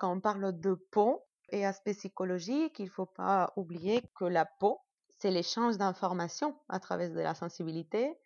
[0.00, 4.46] Quand on parle de peau et aspect psychologique, il ne faut pas oublier que la
[4.46, 4.80] peau,
[5.18, 8.16] c'est l'échange d'informations à travers de la sensibilité,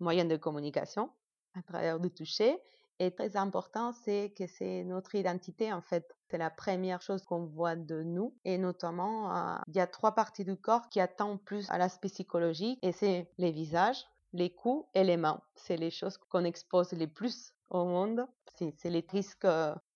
[0.00, 1.10] moyen de communication,
[1.54, 2.58] à travers du toucher.
[2.98, 6.12] Et très important, c'est que c'est notre identité en fait.
[6.28, 8.34] C'est la première chose qu'on voit de nous.
[8.44, 12.08] Et notamment, euh, il y a trois parties du corps qui attendent plus à l'aspect
[12.08, 12.80] psychologique.
[12.82, 15.40] Et c'est les visages, les coups et les mains.
[15.54, 18.26] C'est les choses qu'on expose les plus au monde.
[18.56, 19.46] C'est les risques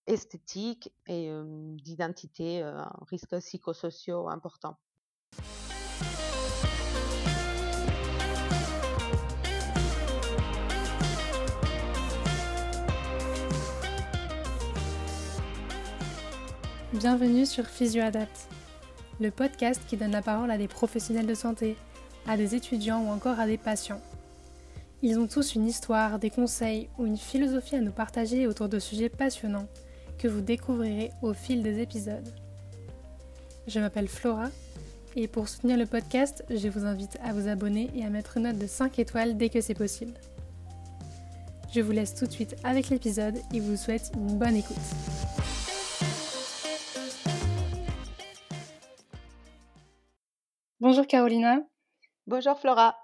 [0.06, 1.30] esthétiques et
[1.82, 2.64] d'identité,
[3.08, 4.76] risques psychosociaux importants.
[16.92, 18.48] Bienvenue sur PhysioAdapt,
[19.20, 21.76] le podcast qui donne la parole à des professionnels de santé,
[22.26, 24.00] à des étudiants ou encore à des patients.
[25.02, 28.78] Ils ont tous une histoire, des conseils ou une philosophie à nous partager autour de
[28.78, 29.68] sujets passionnants
[30.18, 32.28] que vous découvrirez au fil des épisodes.
[33.66, 34.48] Je m'appelle Flora
[35.16, 38.44] et pour soutenir le podcast, je vous invite à vous abonner et à mettre une
[38.44, 40.14] note de 5 étoiles dès que c'est possible.
[41.72, 44.76] Je vous laisse tout de suite avec l'épisode et vous souhaite une bonne écoute.
[50.80, 51.60] Bonjour Carolina.
[52.26, 52.94] Bonjour Flora.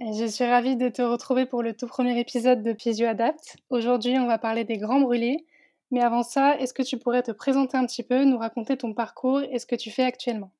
[0.00, 3.56] Je suis ravie de te retrouver pour le tout premier épisode de Piésio Adapt.
[3.68, 5.46] Aujourd'hui, on va parler des grands brûlés.
[5.90, 8.94] Mais avant ça, est-ce que tu pourrais te présenter un petit peu, nous raconter ton
[8.94, 10.52] parcours et ce que tu fais actuellement?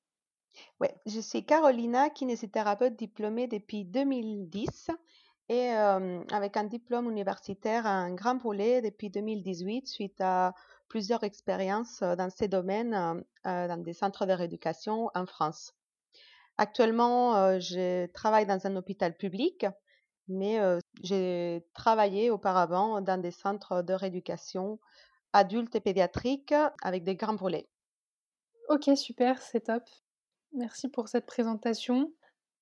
[0.81, 4.91] Oui, je suis Carolina, kinésithérapeute diplômée depuis 2010
[5.49, 10.55] et avec un diplôme universitaire un grand brûlé depuis 2018 suite à
[10.89, 15.75] plusieurs expériences dans ces domaines euh, dans des centres de rééducation en France.
[16.59, 19.67] Actuellement, je travaille dans un hôpital public,
[20.29, 20.61] mais
[21.03, 24.79] j'ai travaillé auparavant dans des centres de rééducation
[25.33, 27.69] adultes et pédiatriques avec des grands brûlés.
[28.69, 29.83] Ok, super, c'est top.
[30.53, 32.13] Merci pour cette présentation.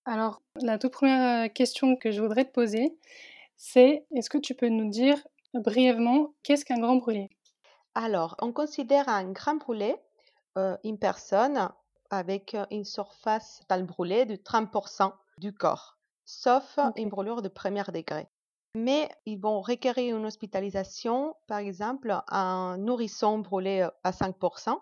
[0.05, 2.97] Alors, la toute première question que je voudrais te poser,
[3.57, 5.23] c'est est-ce que tu peux nous dire
[5.55, 7.29] brièvement qu'est-ce qu'un grand brûlé?
[7.95, 9.97] Alors, on considère un grand brûlé
[10.85, 11.69] une personne
[12.11, 18.29] avec une surface totale brûlée de 30% du corps, sauf une brûlure de premier degré.
[18.75, 24.79] Mais ils vont requérir une hospitalisation, par exemple, un nourrisson brûlé à 5%,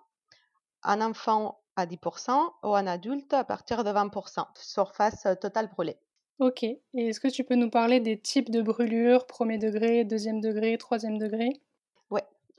[0.83, 5.99] un enfant à 10% ou un adulte à partir de 20%, surface totale brûlée.
[6.39, 6.65] Ok.
[6.65, 10.77] Et est-ce que tu peux nous parler des types de brûlures, premier degré, deuxième degré,
[10.79, 11.49] troisième degré?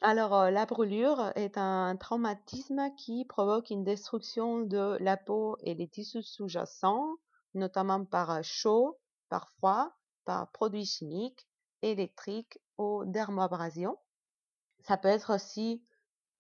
[0.03, 5.87] Alors, la brûlure est un traumatisme qui provoque une destruction de la peau et des
[5.87, 7.15] tissus sous-jacents,
[7.55, 8.99] notamment par chaud,
[9.29, 9.96] par froid,
[10.27, 11.47] par produits chimiques,
[11.81, 13.97] électriques ou dermoabrasion.
[14.81, 15.83] Ça peut être aussi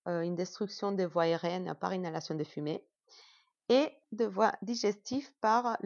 [0.05, 2.85] une destruction des voies aériennes par inhalation de fumée
[3.69, 5.77] et de voies digestives par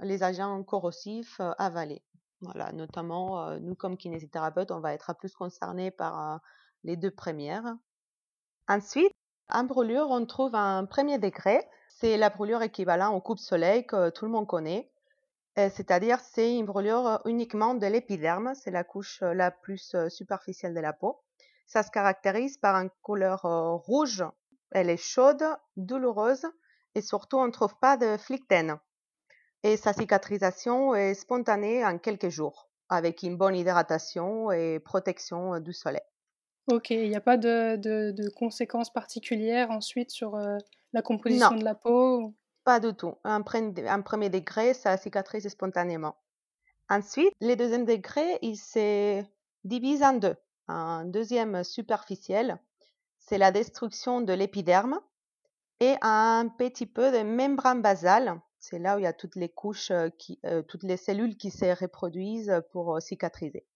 [0.00, 2.02] les agents corrosifs avalés.
[2.40, 6.40] Voilà, notamment, nous comme kinésithérapeutes, on va être plus concernés par
[6.84, 7.76] les deux premières.
[8.68, 9.12] Ensuite,
[9.48, 11.66] en brûlure, on trouve un premier degré.
[11.88, 14.91] C'est la brûlure équivalente au coupe-soleil que tout le monde connaît.
[15.56, 18.54] C'est-à-dire, c'est une brûlure uniquement de l'épiderme.
[18.54, 21.20] C'est la couche la plus superficielle de la peau.
[21.66, 24.24] Ça se caractérise par une couleur rouge.
[24.70, 25.44] Elle est chaude,
[25.76, 26.46] douloureuse
[26.94, 28.78] et surtout, on ne trouve pas de flictène
[29.62, 35.72] et sa cicatrisation est spontanée en quelques jours, avec une bonne hydratation et protection du
[35.72, 36.02] soleil.
[36.70, 40.36] Ok, il n'y a pas de, de, conséquences particulières ensuite sur
[40.92, 42.34] la composition de la peau
[42.64, 43.16] Pas du tout.
[43.24, 46.16] Un, premier degré, ça cicatrise spontanément.
[46.88, 49.22] Ensuite, les deuxième degrés, il se
[49.64, 50.36] divise en deux.
[50.68, 52.58] Un deuxième superficiel,
[53.18, 55.00] c'est la destruction de l'épiderme
[55.80, 59.48] et un petit peu de membrane basale c'est là où il y a toutes les
[59.48, 63.66] couches, qui, toutes les cellules qui se reproduisent pour cicatriser.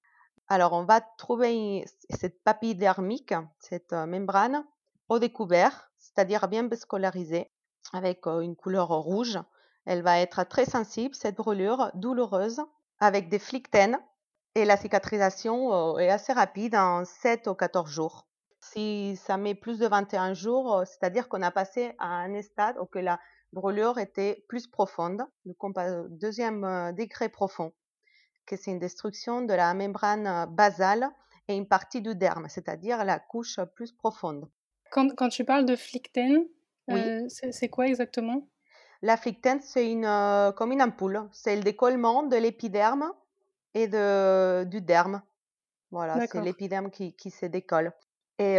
[0.47, 4.65] Alors, on va trouver cette papille dermique, cette membrane,
[5.09, 7.51] au découvert, c'est-à-dire bien scolarisée,
[7.97, 9.39] avec une couleur rouge.
[9.85, 12.61] Elle va être très sensible, cette brûlure douloureuse,
[12.99, 13.99] avec des flictènes,
[14.55, 18.27] et la cicatrisation est assez rapide, en 7 ou 14 jours.
[18.61, 22.87] Si ça met plus de 21 jours, c'est-à-dire qu'on a passé à un stade où
[22.87, 23.21] que la
[23.53, 27.73] brûlure était plus profonde, le deuxième euh, degré profond,
[28.47, 31.11] que c'est une destruction de la membrane basale
[31.49, 34.49] et une partie du derme, c'est-à-dire la couche plus profonde.
[34.91, 36.47] Quand, quand tu parles de flictène,
[36.89, 38.49] euh, c'est quoi exactement?
[39.03, 40.09] La flictène, c'est une,
[40.57, 41.29] comme une ampoule.
[41.33, 43.13] C'est le décollement de l'épiderme
[43.75, 45.23] et de, du derme.
[45.91, 47.93] Voilà, c'est l'épiderme qui, qui se décolle.
[48.39, 48.59] Et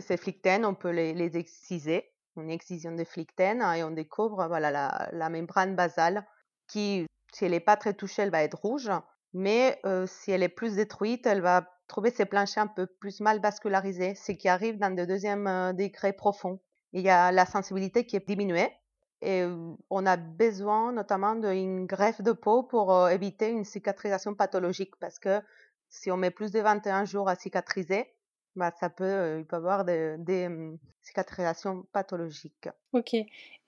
[0.00, 4.70] ces flictènes, on peut les, les exciser, une excision de flictènes, et on découvre voilà,
[4.70, 6.26] la, la membrane basale
[6.68, 8.90] qui, si elle n'est pas très touchée, elle va être rouge,
[9.32, 13.40] mais si elle est plus détruite, elle va trouver ses planchers un peu plus mal
[13.40, 16.60] vascularisés, ce qui arrive dans le deuxième degré profond.
[16.96, 18.72] Il y a la sensibilité qui est diminuée
[19.20, 19.44] et
[19.90, 25.42] on a besoin notamment d'une greffe de peau pour éviter une cicatrisation pathologique parce que
[25.90, 28.06] si on met plus de 21 jours à cicatriser,
[28.54, 32.68] bah, ça peut, il peut y avoir des, des mmh, cicatrisations pathologiques.
[32.92, 33.14] Ok.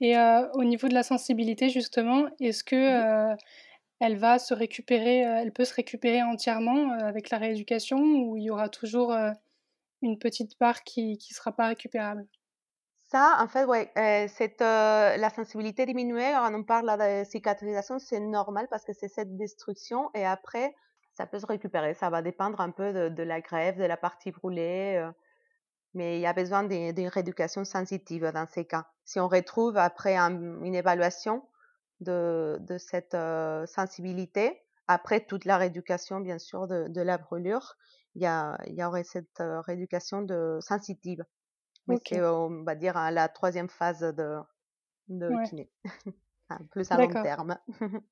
[0.00, 0.16] Et
[0.54, 3.08] au niveau de la sensibilité, justement, est-ce que Mmh
[4.00, 8.50] elle va se récupérer, elle peut se récupérer entièrement avec la rééducation ou il y
[8.50, 9.12] aura toujours
[10.02, 12.26] une petite part qui ne sera pas récupérable?
[13.10, 13.90] Ça, en fait, ouais,
[14.28, 20.10] cette, la sensibilité diminuée, on parle de cicatrisation, c'est normal parce que c'est cette destruction
[20.14, 20.74] et après,
[21.14, 21.94] ça peut se récupérer.
[21.94, 25.08] Ça va dépendre un peu de, la grève, de la partie brûlée.
[25.94, 28.86] mais il y a besoin d'une rééducation sensitive dans ces cas.
[29.06, 31.48] Si on retrouve après une évaluation
[32.00, 33.16] de, cette
[33.66, 37.74] sensibilité, après toute la rééducation, bien sûr, de, de la brûlure,
[38.16, 41.24] il y, y aurait cette rééducation de sensitive.
[41.88, 44.38] Mais c'est, on va dire, à la troisième phase de,
[45.08, 45.70] de kiné.
[46.70, 47.58] plus à long terme.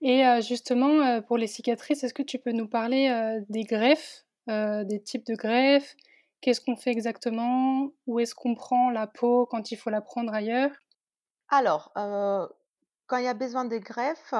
[0.00, 5.26] Et justement, pour les cicatrices, est-ce que tu peux nous parler des greffes, des types
[5.26, 5.96] de greffes?
[6.40, 7.90] Qu'est-ce qu'on fait exactement?
[8.06, 10.70] Où est-ce qu'on prend la peau quand il faut la prendre ailleurs?
[11.48, 14.34] Alors, quand il y a besoin de greffes,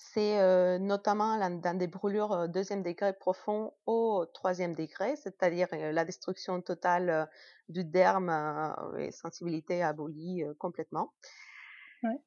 [0.00, 7.28] c'est notamment dans des brûlures deuxième degré profond au troisième degré, c'est-à-dire la destruction totale
[7.68, 8.30] du derme
[8.98, 11.12] et sensibilité abolie complètement.
[12.02, 12.20] Ouais.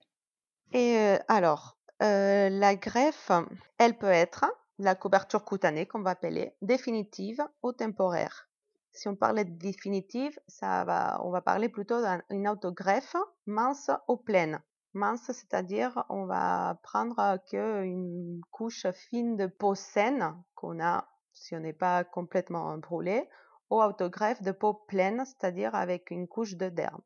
[0.73, 3.31] Et alors, la greffe,
[3.77, 4.45] elle peut être
[4.79, 8.49] la couverture cutanée qu'on va appeler définitive ou temporaire.
[8.93, 13.15] Si on parlait de définitive, ça va, on va parler plutôt d'une autogreffe
[13.45, 14.61] mince ou pleine.
[14.93, 21.59] Mince, c'est-à-dire on va prendre qu'une couche fine de peau saine qu'on a si on
[21.59, 23.27] n'est pas complètement brûlé,
[23.69, 27.01] ou autogreffe de peau pleine, c'est-à-dire avec une couche de derme.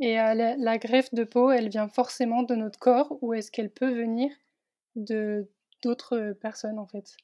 [0.00, 3.92] Et la, greffe de peau, elle vient forcément de notre corps ou est-ce qu'elle peut
[3.92, 4.30] venir
[4.96, 5.50] de
[5.82, 7.14] d'autres personnes en fait?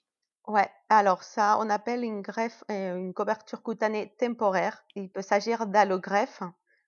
[0.47, 4.85] Ouais, alors ça, on appelle une greffe, une couverture cutanée temporaire.
[4.95, 6.43] Il peut s'agir d'allogreffe,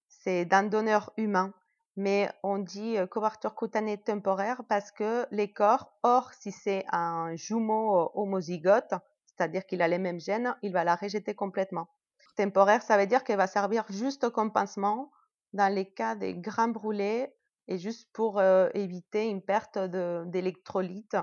[0.09, 1.55] c'est d'un donneur humain,
[1.97, 8.11] mais on dit couverture cutanée temporaire parce que les corps, or si c'est un jumeau
[8.15, 8.95] homozygote,
[9.27, 11.89] c'est-à-dire qu'il a les mêmes gènes, il va la rejeter complètement.
[12.37, 15.11] Temporaire, ça veut dire qu'elle va servir juste comme pansement
[15.55, 17.33] dans les cas des grains brûlés
[17.67, 18.43] et juste pour
[18.75, 21.17] éviter une perte d'électrolytes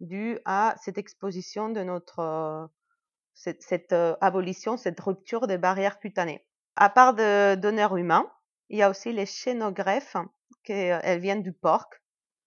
[0.00, 2.70] due à cette exposition de notre
[3.34, 6.44] cette, abolition, cette rupture des barrières cutanées.
[6.76, 8.30] À part de donneurs humains,
[8.70, 10.16] il y a aussi les chénogreffes,
[10.64, 11.88] qui elles viennent du porc.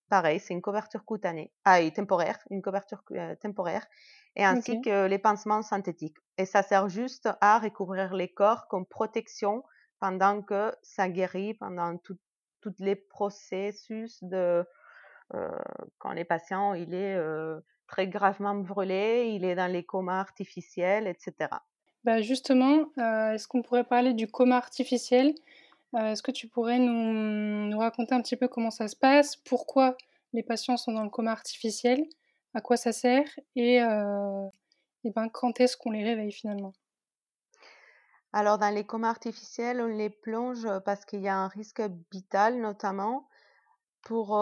[0.10, 3.02] Pareil, c'est une couverture cutanée, ah, et temporaire, une couverture
[3.42, 3.88] temporaire,
[4.36, 6.18] et ainsi que les pansements synthétiques.
[6.38, 9.64] Et ça sert juste à recouvrir les corps comme protection
[10.00, 12.18] pendant que ça guérit, pendant tous
[12.80, 14.66] les processus de
[15.98, 17.18] quand les patients il est
[17.88, 21.50] très gravement brûlé, il est dans les comas artificiels, etc.
[22.04, 25.34] Bah justement, est-ce qu'on pourrait parler du coma artificiel?
[25.98, 29.98] Est-ce que tu pourrais nous, raconter un petit peu comment ça se passe, pourquoi
[30.34, 32.04] les patients sont dans le coma artificiel,
[32.54, 36.74] à quoi ça sert et, et ben, quand est-ce qu'on les réveille finalement?
[38.34, 41.82] Alors, dans les comas artificiels, on les plonge parce qu'il y a un risque
[42.12, 43.28] vital, notamment
[44.04, 44.40] pour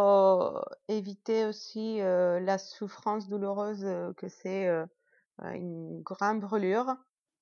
[0.88, 3.88] éviter aussi la souffrance douloureuse
[4.18, 4.70] que c'est
[5.39, 6.96] une grande brûlure.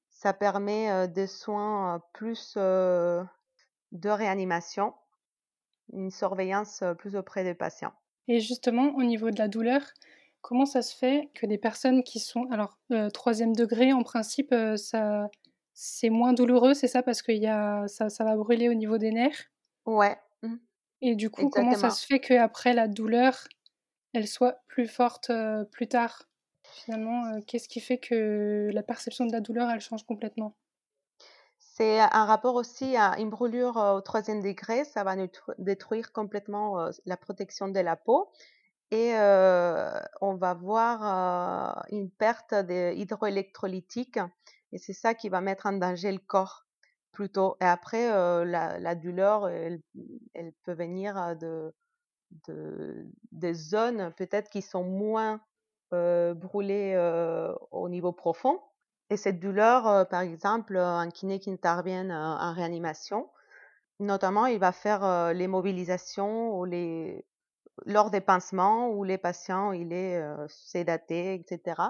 [0.10, 2.58] Ça permet des soins plus
[3.92, 4.94] de réanimation,
[5.94, 7.94] une surveillance plus auprès des patients.
[8.28, 9.82] Et justement, au niveau de la douleur,
[10.42, 12.78] comment ça se fait que des personnes qui sont, alors
[13.14, 15.30] troisième degré, en principe, ça,
[15.74, 17.04] c'est moins douloureux, c'est ça?
[17.04, 19.50] Parce que y a, ça, ça va brûler au niveau des nerfs?
[19.86, 20.18] Ouais.
[20.44, 20.56] Mmh.
[21.02, 23.48] Et du coup, comment ça se fait qu'après la douleur,
[24.14, 25.32] elle soit plus forte
[25.72, 26.24] plus tard?
[26.64, 30.54] Finalement, qu'est-ce qui fait que la perception de la douleur, elle change complètement?
[31.78, 34.84] C'est un rapport aussi à une brûlure au troisième degré.
[34.84, 35.14] Ça va
[35.60, 38.32] détruire complètement la protection de la peau.
[38.90, 44.18] Et on va voir une perte hydroélectrolytique.
[44.72, 46.66] Et c'est ça qui va mettre en danger le corps
[47.12, 47.58] plutôt.
[47.62, 48.10] Et après,
[48.44, 49.84] la, douleur, elle,
[50.64, 51.76] peut venir de,
[52.48, 55.42] de, des zones peut-être qui sont moins
[55.92, 56.98] brûlées
[57.70, 58.60] au niveau profond.
[59.10, 63.30] Et cette douleur, par exemple, un kiné qui intervient en réanimation,
[64.00, 67.26] notamment, il va faire les mobilisations ou les
[67.86, 71.82] lors des pansements où les patients il est sédaté, etc.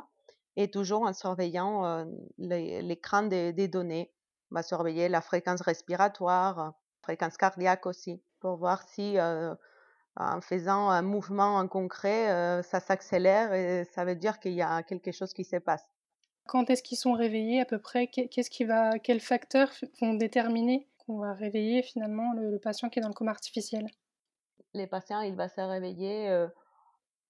[0.58, 2.06] Et toujours en surveillant
[2.38, 4.12] l'écran des, des, données.
[4.52, 9.18] On va surveiller la fréquence respiratoire, fréquence cardiaque aussi, pour voir si
[10.18, 14.84] en faisant un mouvement en concret, ça s'accélère et ça veut dire qu'il y a
[14.84, 15.97] quelque chose qui se passe.
[16.48, 18.08] Quand est-ce qu'ils sont réveillés à peu près?
[18.08, 23.02] Qu'est-ce qui va, quels facteurs vont déterminer qu'on va réveiller finalement le, patient qui est
[23.02, 23.86] dans le coma artificiel?
[24.74, 26.48] Les patients, il va se réveiller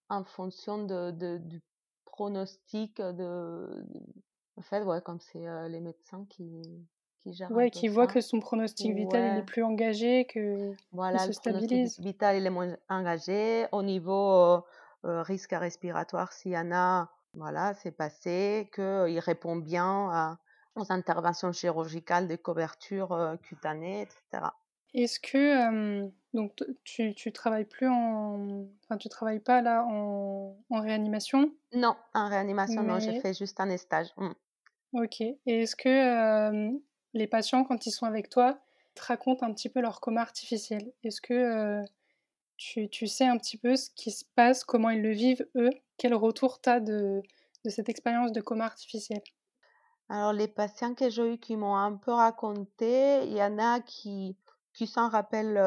[0.09, 1.61] en fonction de, du
[2.05, 3.85] pronostic de,
[4.55, 6.63] en fait, ouais, comme c'est les médecins qui,
[7.19, 7.51] qui gèrent.
[7.51, 11.69] Ouais, qui voient que son pronostic vital est plus engagé, que voilà, se stabilise.
[11.69, 13.67] Le pronostic vital il est moins engagé.
[13.71, 14.63] Au niveau
[15.03, 20.37] risque respiratoire, s'il y en a, voilà, c'est passé, qu'il répond bien
[20.75, 24.51] aux interventions chirurgicales de couverture cutanée, etc.
[24.93, 26.53] Est-ce que donc
[26.83, 31.51] tu tu travailles plus en enfin tu travailles pas là en, en réanimation?
[31.73, 34.07] Non, en réanimation non, j'ai fait juste un stage.
[34.17, 34.31] Mmh.
[34.93, 35.21] Ok.
[35.21, 36.79] Et est-ce que
[37.13, 38.59] les patients quand ils sont avec toi
[38.95, 40.91] te racontent un petit peu leur coma artificiel?
[41.03, 41.83] Est-ce que
[42.55, 45.69] tu, tu, sais un petit peu ce qui se passe, comment ils le vivent eux?
[45.97, 47.21] Quel retour tu as de,
[47.65, 49.21] de cette expérience de coma artificiel?
[50.09, 53.81] Alors les patients que j'ai eu qui m'ont un peu raconté, il y en a
[53.81, 54.37] qui
[54.73, 55.57] qui s'en rappellent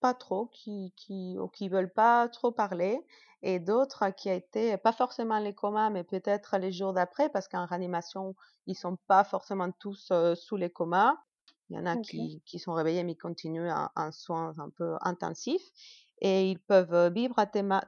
[0.00, 2.98] pas trop, qui, qui, ou qui veulent pas trop parler,
[3.42, 7.46] et d'autres qui a été, pas forcément les comas, mais peut-être les jours d'après, parce
[7.46, 8.34] qu'en réanimation,
[8.66, 11.16] ils sont pas forcément tous sous les comas.
[11.70, 14.96] Il y en a qui, qui, sont réveillés, mais qui continuent en, soins un peu
[15.00, 15.70] intensifs,
[16.20, 17.36] et ils peuvent vivre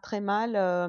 [0.02, 0.88] très mal euh,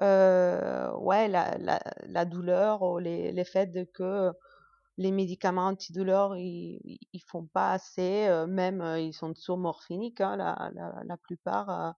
[0.00, 4.32] ouais, la, la, la, douleur ou les, les faits que
[4.96, 10.20] les médicaments antidouleurs, ils, ils font pas assez, euh, même euh, ils sont sous morphiniques,
[10.20, 11.70] hein, la, la, la, plupart.
[11.70, 11.90] Euh.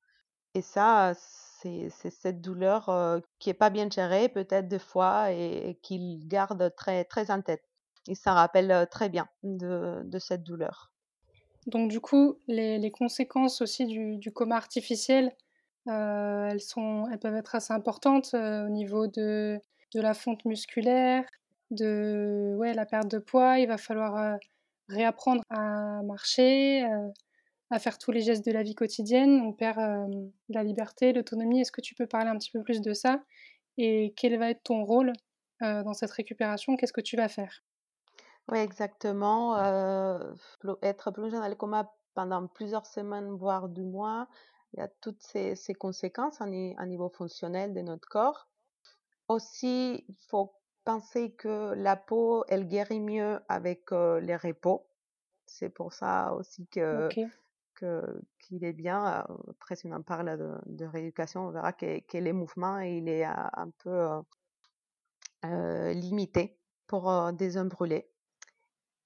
[0.55, 5.75] et ça, c'est cette douleur qui est pas bien gérée, peut-être des fois, et, et
[5.77, 7.65] qu'ils gardent très, très en tête.
[8.07, 10.93] Ils s'en rappellent très bien de, de, cette douleur.
[11.67, 15.35] Donc du coup, les, les conséquences aussi du, du coma artificiel,
[15.87, 19.61] elles, sont, elles peuvent être assez importantes au niveau de,
[19.95, 21.25] de la fonte musculaire,
[21.71, 24.39] de ouais, la perte de poids, il va falloir
[24.89, 26.85] réapprendre à marcher,
[27.71, 29.41] à faire tous les gestes de la vie quotidienne.
[29.41, 29.81] On perd
[30.49, 31.61] la liberté, l'autonomie.
[31.61, 33.21] Est-ce que tu peux parler un petit peu plus de ça?
[33.79, 35.13] Et quel va être ton rôle
[35.61, 36.77] dans cette récupération?
[36.77, 37.65] Qu'est-ce que tu vas faire?
[38.49, 39.57] Oui, exactement.
[40.83, 44.29] être plongé dans le coma pendant plusieurs semaines, voire du mois,
[44.77, 48.49] il y a toutes ces, conséquences à, niveau fonctionnel de notre corps.
[49.29, 50.53] Aussi, il faut
[50.85, 54.87] penser que la peau, elle guérit mieux avec les repos.
[55.47, 57.09] C'est pour ça aussi que
[57.79, 59.25] qu'il est bien.
[59.51, 63.25] Après, si on en parle de, rééducation, on verra que, que les mouvements, il est
[63.25, 64.09] un peu
[65.43, 67.03] limité pour
[67.65, 68.11] brûler.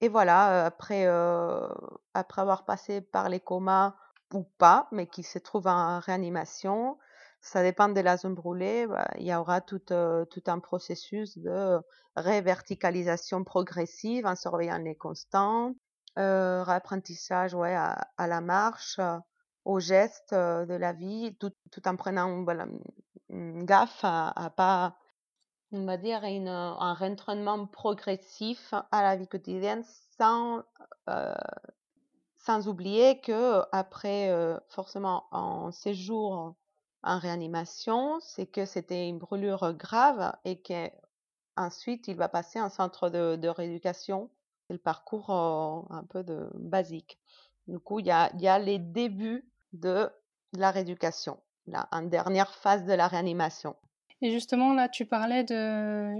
[0.01, 3.95] Et voilà, après, après avoir passé par les comas
[4.33, 6.97] ou pas, mais qui se trouve en réanimation,
[7.41, 11.79] ça dépend de la zone brûlée, bah, il y aura tout, tout un processus de
[12.15, 15.73] réverticalisation progressive en surveillant les constants,
[16.19, 18.99] euh, réapprentissage ouais, à, la marche,
[19.65, 22.67] aux gestes de la vie, tout, tout en prenant voilà,
[23.29, 24.97] une gaffe à, pas,
[25.71, 29.83] on va dire, un rentraînement progressif à la vie quotidienne
[30.17, 30.63] sans
[32.43, 34.33] sans oublier que après
[34.69, 36.55] forcément en séjour
[37.03, 43.09] en réanimation, c'est que c'était une brûlure grave et qu'ensuite il va passer en centre
[43.09, 44.29] de, rééducation.
[44.67, 47.19] C'est le parcours un peu de basique.
[47.67, 50.09] Du coup, il y a, y a les débuts de
[50.53, 53.75] la rééducation, là, en dernière phase de la réanimation.
[54.21, 56.13] Et justement, là, tu parlais de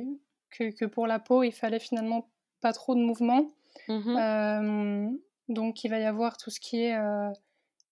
[0.50, 2.30] que, que pour la peau, il fallait finalement
[2.62, 3.48] pas trop de mouvement.
[3.88, 5.18] Mmh
[5.52, 7.30] donc il va y avoir tout ce qui est euh,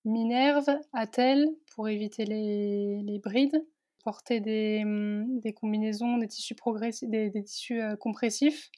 [0.06, 3.66] minerve, attelle, pour éviter les, brides,
[4.04, 6.56] porter des, hum, combinaisons, des tissus,
[7.04, 8.72] des, tissus euh, compressifs,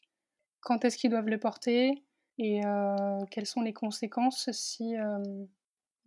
[0.62, 2.04] quand est-ce qu'ils doivent les porter
[2.38, 4.96] et euh, quelles sont les conséquences si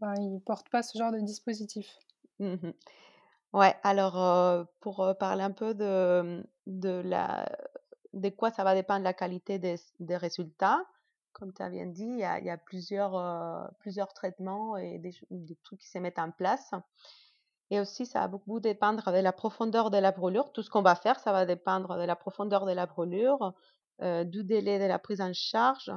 [0.00, 1.98] ben, ils ne portent pas ce genre de dispositif?
[2.40, 2.70] Mmh
[3.52, 7.48] ouais, alors pour parler un peu de, de, la,
[8.12, 10.84] de quoi ça va dépendre la qualité des, des résultats,
[11.34, 15.88] comme tu as bien dit, il y a, plusieurs, plusieurs traitements et des, trucs qui
[15.88, 16.70] se mettent en place.
[17.70, 20.52] Et aussi, ça va beaucoup dépendre de la profondeur de la brûlure.
[20.52, 23.52] Tout ce qu'on va faire, ça va dépendre de la profondeur de la brûlure,
[24.02, 25.92] euh, du délai de la prise en charge,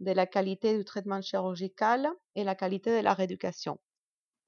[0.00, 3.78] de la qualité du traitement chirurgical et la qualité de la rééducation.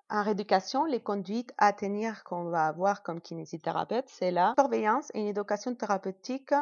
[0.09, 5.21] En rééducation, les conduites à tenir qu'on va avoir comme kinésithérapeute, c'est la surveillance et
[5.21, 6.53] une éducation thérapeutique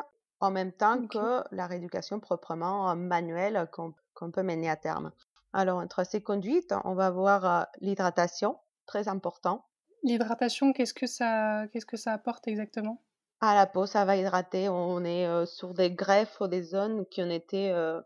[0.41, 5.13] en même temps que la rééducation proprement manuelle qu'on peut mener à terme.
[5.53, 8.57] Alors, entre ces conduites, on va avoir euh, l'hydratation,
[8.87, 9.67] très important.
[10.05, 13.03] L'hydratation, qu'est-ce que ça, qu'est-ce que ça apporte exactement?
[13.41, 14.69] À la peau, ça va hydrater.
[14.69, 18.01] On est euh, sur des greffes ou des zones qui ont été euh,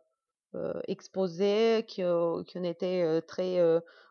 [0.89, 2.03] exposées, qui,
[2.47, 3.59] qui, ont été très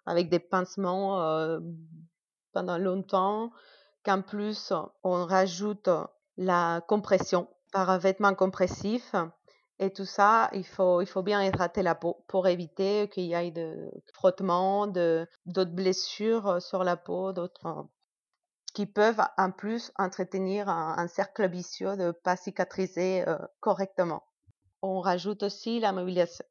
[0.06, 1.18] avec des pincements
[2.52, 3.52] pendant longtemps.
[4.04, 5.88] Qu'en plus, on rajoute
[6.36, 9.16] la compression par un vêtement compressif.
[9.80, 13.34] Et tout ça, il faut, il faut bien hydrater la peau pour éviter qu'il y
[13.34, 17.88] ait de frottements, d'autres blessures sur la peau, d'autres
[18.74, 23.26] qui peuvent en plus entretenir un, cercle vicieux de pas cicatriser
[23.60, 24.24] correctement.
[24.82, 25.94] On rajoute aussi la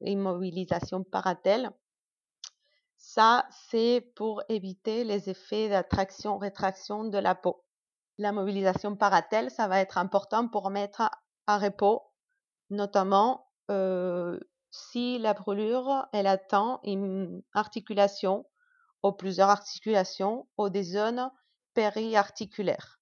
[0.00, 1.70] immobilisation paratelle.
[2.96, 7.64] Ça, c'est pour éviter les effets d'attraction-rétraction de la peau.
[8.22, 11.10] La mobilisation paratelle, ça va être important pour mettre
[11.48, 12.04] à repos,
[12.70, 13.48] notamment
[14.70, 18.46] si la brûlure, elle atteint une articulation
[19.02, 21.32] ou plusieurs articulations ou des zones
[21.74, 23.00] périarticulaires.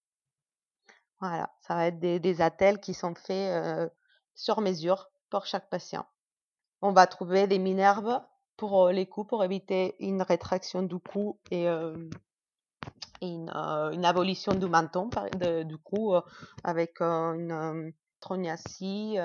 [1.20, 2.36] Voilà, ça va être des, des
[2.80, 3.92] qui sont faits
[4.34, 6.06] sur mesure pour chaque patient.
[6.80, 8.22] On va trouver des minerves
[8.56, 12.08] pour les coups pour éviter une rétraction du cou et euh,
[13.22, 13.50] une,
[14.04, 15.10] abolition du menton,
[15.64, 16.20] du coup, euh,
[16.64, 19.18] avec euh, une troniacie,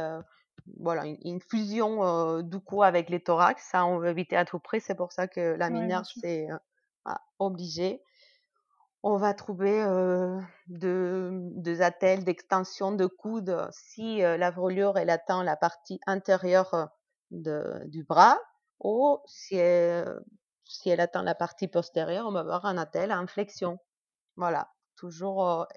[0.79, 3.63] voilà, une, fusion du cou avec les thorax.
[3.71, 4.81] Ça, on veut éviter à tout prix.
[4.81, 6.47] C'est pour ça que la minerve, c'est
[7.39, 8.01] obligé.
[9.03, 9.85] On va trouver
[10.67, 16.89] des attelles d'extension de coude si la brûlure elle atteint la partie intérieure
[17.31, 18.39] de, du bras
[18.79, 20.19] ou si elle,
[20.65, 23.79] si elle atteint la partie postérieure, on va avoir un attel en flexion.
[24.35, 25.67] Voilà, toujours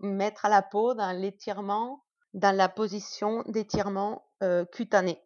[0.00, 4.28] mettre à la peau dans l'étirement, dans la position d'étirement
[4.72, 5.20] cutané.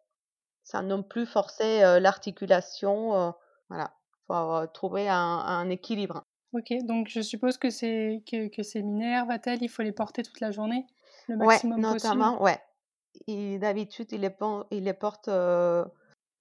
[0.63, 3.35] Ça non plus forcer l'articulation.
[3.69, 3.93] voilà,
[4.27, 6.23] faut trouver un, équilibre.
[6.55, 9.29] Ok, donc je suppose que, c'est, que, que ces minerves,
[9.61, 10.87] il faut les porter toute la journée,
[11.29, 12.59] le maximum ouais, notamment, ouais.
[13.59, 14.35] d'habitude, il les,
[14.71, 15.29] il les porte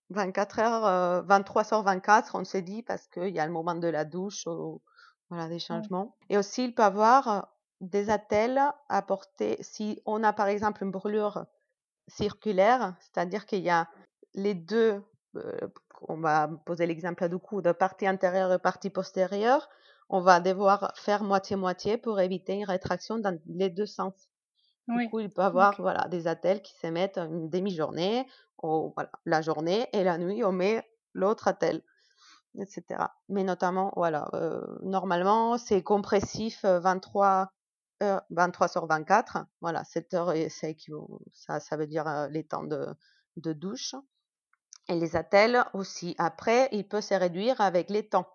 [0.09, 3.87] 24 heures, 23 sur 24, on s'est dit, parce qu'il y a le moment de
[3.87, 4.47] la douche,
[5.29, 6.15] voilà, des changements.
[6.29, 10.91] Et aussi, il peut avoir des attelles à porter si on a par exemple une
[10.91, 11.45] brûlure
[12.07, 13.87] circulaire, c'est-à-dire qu'il y a
[14.33, 15.03] les deux,
[16.01, 19.69] on va poser l'exemple du coup, de partie antérieure et partie postérieure,
[20.09, 24.13] on va devoir faire moitié-moitié pour éviter une rétraction dans les deux sens.
[24.87, 28.25] Du coup, il peut avoir voilà, des attelles qui se mettent une demi-journée,
[28.63, 31.83] voilà, la journée, et la nuit, on met l'autre attelle,
[32.57, 32.83] etc.
[33.27, 34.29] Mais notamment, voilà,
[34.81, 37.51] normalement, c'est compressif 23
[38.01, 39.39] heures, 23 sur 24.
[39.59, 42.87] Voilà, 7 heures, et ça, ça veut dire les temps de,
[43.35, 43.95] de douche.
[44.89, 46.15] Et les attelles aussi.
[46.17, 48.27] Après, il peut se réduire avec les temps.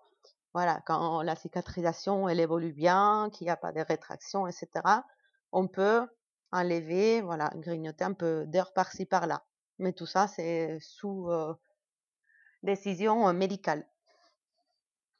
[0.53, 4.67] Voilà, quand la cicatrisation, elle évolue bien, qu'il n'y a pas de rétraction, etc.,
[5.51, 6.07] on peut
[6.53, 9.45] enlever, voilà, grignoter un peu d'air par-ci par-là.
[9.79, 11.29] Mais tout ça, c'est sous
[12.63, 13.85] décision médicale.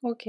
[0.02, 0.28] Ok.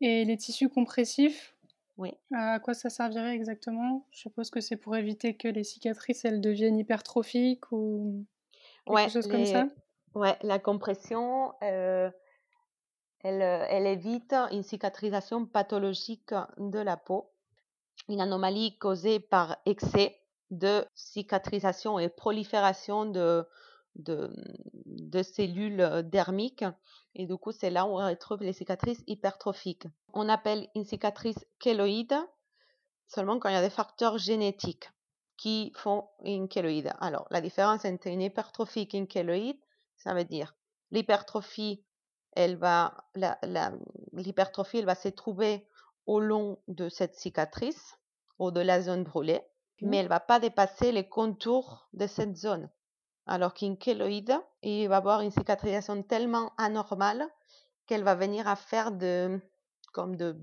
[0.00, 1.56] Et les tissus compressifs,
[1.98, 2.14] oui.
[2.32, 4.06] à quoi ça servirait exactement?
[4.10, 8.24] Je suppose que c'est pour éviter que les cicatrices, elles deviennent hypertrophiques ou
[8.86, 9.68] quelque chose comme ça?
[10.14, 17.29] Ouais, la compression, elle, elle évite une cicatrisation pathologique de la peau
[18.08, 20.18] une anomalie causée par excès
[20.50, 23.46] de cicatrisation et prolifération de,
[23.96, 26.64] de, cellules dermiques.
[27.14, 29.86] Et du coup, c'est là où on retrouve les cicatrices hypertrophiques.
[30.12, 32.16] On appelle une cicatrice kéloïde
[33.06, 34.90] seulement quand il y a des facteurs génétiques
[35.36, 36.92] qui font une kéloïde.
[37.00, 39.58] Alors, la différence entre une hypertrophique et une kéloïde,
[39.96, 40.54] ça veut dire
[40.90, 41.84] l'hypertrophie,
[42.32, 42.94] elle va,
[44.12, 45.66] l'hypertrophie, elle va se trouver
[46.06, 47.98] au long de cette cicatrice
[48.38, 49.42] ou de la zone brûlée,
[49.82, 52.68] mais elle ne va pas dépasser les contours de cette zone.
[53.26, 57.28] Alors qu'une kéloïde, il va avoir une cicatrisation tellement anormale
[57.86, 59.40] qu'elle va venir à faire de,
[59.92, 60.36] comme de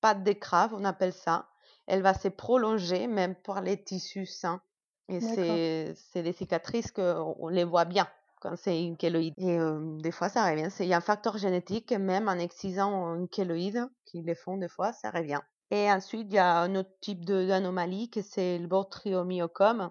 [0.00, 1.48] pâte d'écrave, on appelle ça.
[1.86, 4.60] Elle va se prolonger même pour les tissus sains.
[5.08, 8.06] Et c'est des cicatrices qu'on les voit bien.
[8.40, 9.34] Quand c'est une kéloïde.
[9.38, 9.58] Et
[10.02, 10.68] des fois, ça revient.
[10.80, 14.68] Il y a un facteur génétique, même en excisant une kéloïde, qui les font des
[14.68, 15.40] fois, ça revient.
[15.70, 19.90] Et ensuite, il y a un autre type d'anomalie, que c'est le botryomyocome,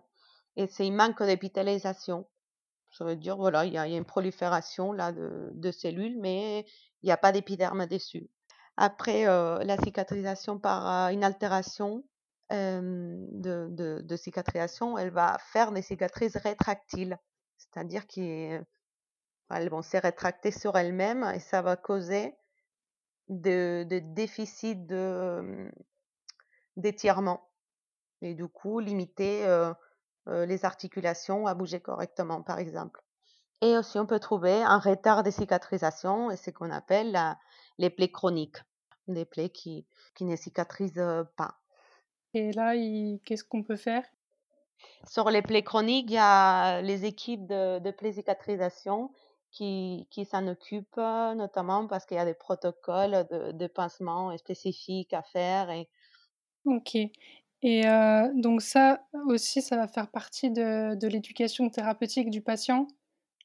[0.56, 2.28] et c'est un manque d'épithélisation.
[2.92, 6.66] Ça veut dire, voilà, il y, a, une prolifération là de, cellules, mais
[7.04, 8.30] il n'y a pas d'épiderme dessus.
[8.76, 12.04] Après, la cicatrisation par une altération
[12.50, 17.20] de, cicatrisation, elle va faire des cicatrices rétractiles,
[17.58, 18.66] c'est-à-dire qu'elles
[19.50, 22.36] vont se rétracter sur elles-mêmes et ça va causer
[23.30, 24.88] de, de déficits
[26.76, 27.50] d'étirement
[28.22, 29.46] et du coup limiter
[30.28, 33.02] les articulations à bouger correctement, par exemple.
[33.62, 37.18] Et aussi, on peut trouver un retard de cicatrisation, et ce qu'on appelle
[37.80, 38.58] les plaies chroniques,
[39.08, 41.04] des plaies qui, qui ne cicatrisent
[41.38, 41.60] pas.
[42.34, 42.74] Et là,
[43.26, 44.04] qu'est-ce qu'on peut faire?
[45.08, 49.12] Sur les plaies chroniques, il y a les équipes de, de plaies cicatrisation
[49.52, 55.14] qui, qui s'en occupent, notamment parce qu'il y a des protocoles de, de pincement spécifiques
[55.14, 55.70] à faire.
[55.70, 55.90] Et...
[56.66, 56.98] Ok.
[57.64, 57.84] Et
[58.36, 62.88] donc ça aussi, ça va faire partie de, de l'éducation thérapeutique du patient,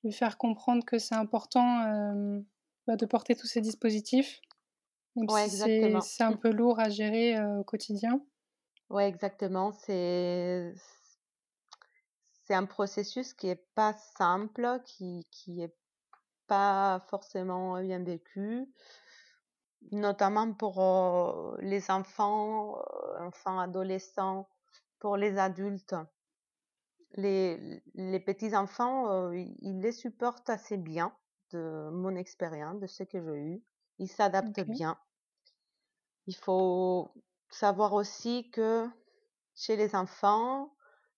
[0.05, 2.43] lui faire comprendre que c'est important
[2.87, 4.43] bah, de porter tous ces dispositifs,
[5.17, 5.57] même si
[6.03, 8.21] c'est un peu lourd à gérer au quotidien.
[8.91, 9.73] Oui, exactement.
[9.73, 10.75] C'est
[12.53, 15.75] c'est un processus qui est pas simple, qui qui est
[16.47, 18.71] pas forcément bien vécu,
[19.91, 22.77] notamment pour les enfants,
[23.19, 24.51] enfants, adolescents,
[24.99, 25.95] pour les adultes.
[27.13, 31.17] Les, les petits enfants, ils les supportent assez bien,
[31.53, 33.63] de mon expérience, de ce que j'ai eu.
[33.99, 34.99] Ils s'adaptent bien.
[36.27, 37.15] Il faut
[37.49, 38.87] savoir aussi que
[39.55, 40.75] chez les enfants,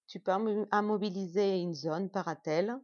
[0.07, 0.33] tu peux
[0.73, 2.79] immobiliser une zone paratelle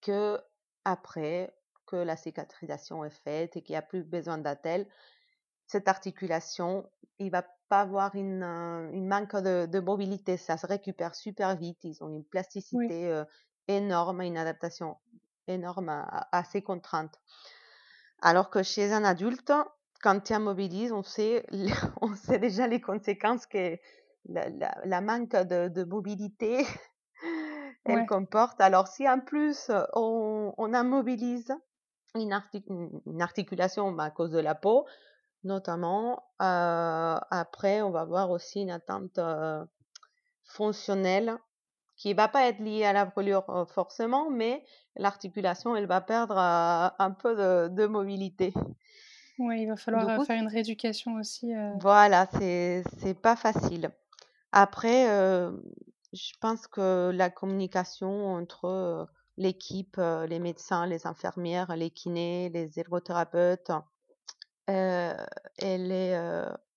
[0.00, 0.40] que
[0.84, 1.54] après
[1.86, 4.86] que la cicatrisation est faite et qu'il n'y a plus besoin d'attelle,
[5.66, 11.56] cette articulation, il va pas avoir une, une manque de, mobilité, ça se récupère super
[11.56, 13.22] vite, ils ont une plasticité
[13.68, 14.96] énorme, une adaptation
[15.46, 17.20] énorme à, ces contraintes.
[18.22, 19.52] Alors que chez un adulte,
[20.02, 21.46] quand tu immobilises, on sait,
[22.00, 23.78] on sait déjà les conséquences que
[24.28, 26.66] la, manque de, mobilité
[27.84, 28.60] elle comporte.
[28.60, 31.52] Alors si en plus on, on immobilise
[32.14, 32.32] une,
[33.20, 34.86] articulation à cause de la peau,
[35.44, 39.18] notamment, après on va voir aussi une attente
[40.44, 41.36] fonctionnelle
[41.96, 44.64] qui va pas être liée à la brûlure forcément, mais
[44.96, 48.52] l'articulation elle va perdre un peu de mobilité.
[49.38, 51.52] Oui, il va falloir faire une rééducation aussi.
[51.80, 53.90] Voilà, c'est pas facile.
[54.52, 55.06] Après,
[56.12, 63.70] je pense que la communication entre l'équipe, les médecins, les infirmières, les kinés, les ergothérapeutes,
[64.66, 66.18] elle est,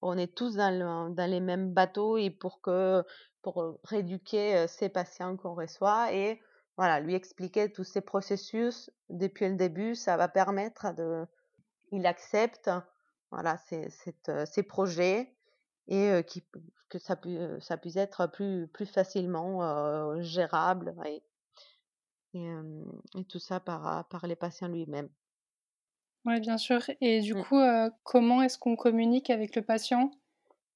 [0.02, 3.04] on est tous dans, dans, les mêmes bateaux et pour que
[3.42, 6.42] pour rééduquer ces patients qu'on reçoit et
[6.78, 11.26] voilà, lui expliquer tous ces processus depuis le début, ça va permettre de
[11.92, 12.72] il accepte
[13.32, 13.90] voilà, ces,
[14.46, 15.36] ces projets
[15.88, 16.44] et qui,
[16.90, 17.20] que ça,
[17.60, 21.24] ça puisse être plus, plus facilement gérable et,
[22.34, 25.10] et, tout ça par, par les patients lui-même.
[26.26, 26.82] Oui, bien sûr.
[27.02, 27.44] Et du mmh.
[27.44, 27.60] coup,
[28.04, 30.12] comment est-ce qu'on communique avec le patient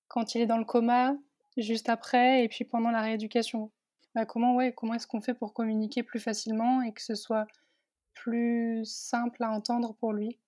[0.08, 1.16] quand il est dans le coma,
[1.58, 3.72] juste après et puis pendant la rééducation?
[4.16, 7.48] Bah, Comment, ouais, comment est-ce qu'on fait pour communiquer plus facilement et que ce soit
[8.14, 10.40] plus simple à entendre pour lui?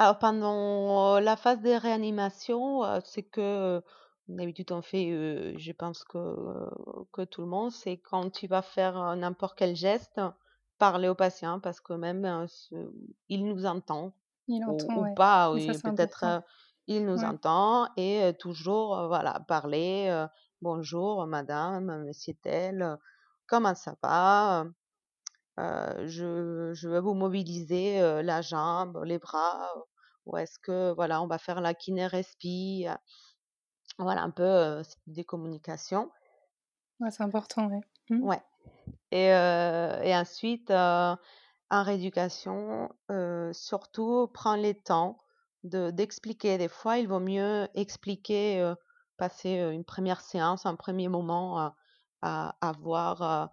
[0.00, 3.82] Alors pendant la phase de réanimation, c'est que
[4.28, 6.70] d'habitude on fait, je pense que,
[7.12, 10.18] que tout le monde, c'est quand tu vas faire n'importe quel geste,
[10.78, 12.46] parler au patient parce que même
[13.28, 14.14] il nous entend
[14.48, 16.24] il entend, ou, pas, oui, peut-être
[16.86, 20.24] il nous entend et toujours voilà parler
[20.62, 22.96] bonjour madame, monsieur tel,
[23.46, 24.64] comment ça va
[25.58, 29.74] je, je vais vous mobiliser la jambe, les bras,
[30.26, 32.86] ou est-ce que voilà, on va faire la kiné respi,
[33.98, 36.10] voilà un peu des communications.
[37.00, 37.80] Ouais, c'est important, ouais.
[38.10, 38.22] Mmh.
[38.22, 38.42] Ouais.
[39.10, 41.16] Et, et ensuite, en
[41.70, 42.90] rééducation,
[43.52, 45.18] surtout prends les temps
[45.64, 46.58] de d'expliquer.
[46.58, 48.72] Des fois, il vaut mieux expliquer,
[49.16, 51.58] passer une première séance, un premier moment
[52.22, 53.50] à, à voir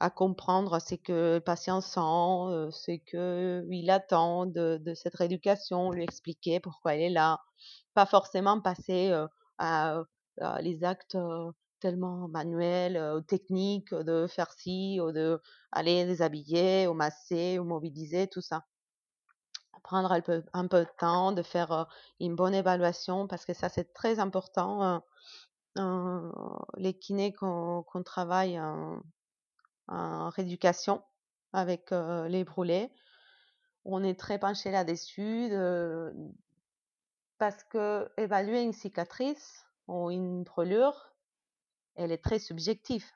[0.00, 6.60] à comprendre ce que le patient sent, ce qu'il attend de, cette rééducation, lui expliquer
[6.60, 7.40] pourquoi elle est là.
[7.94, 9.12] Pas forcément passer
[9.58, 10.02] à,
[10.60, 11.16] les actes
[11.80, 15.40] tellement manuel, ou technique de faire ci ou de
[15.72, 18.64] aller déshabiller ou masser ou mobiliser, tout ça.
[19.82, 21.86] Prendre un peu de temps, de faire,
[22.20, 25.02] une bonne évaluation parce que ça, c'est très important,
[26.76, 28.60] les kinés qu'on travaille
[29.88, 31.02] en rééducation
[31.52, 32.90] avec, les brûlés.
[33.84, 35.50] On est très penché là-dessus
[37.38, 41.12] parce que évaluer une cicatrice ou une brûlure,
[41.94, 43.06] elle est très subjective.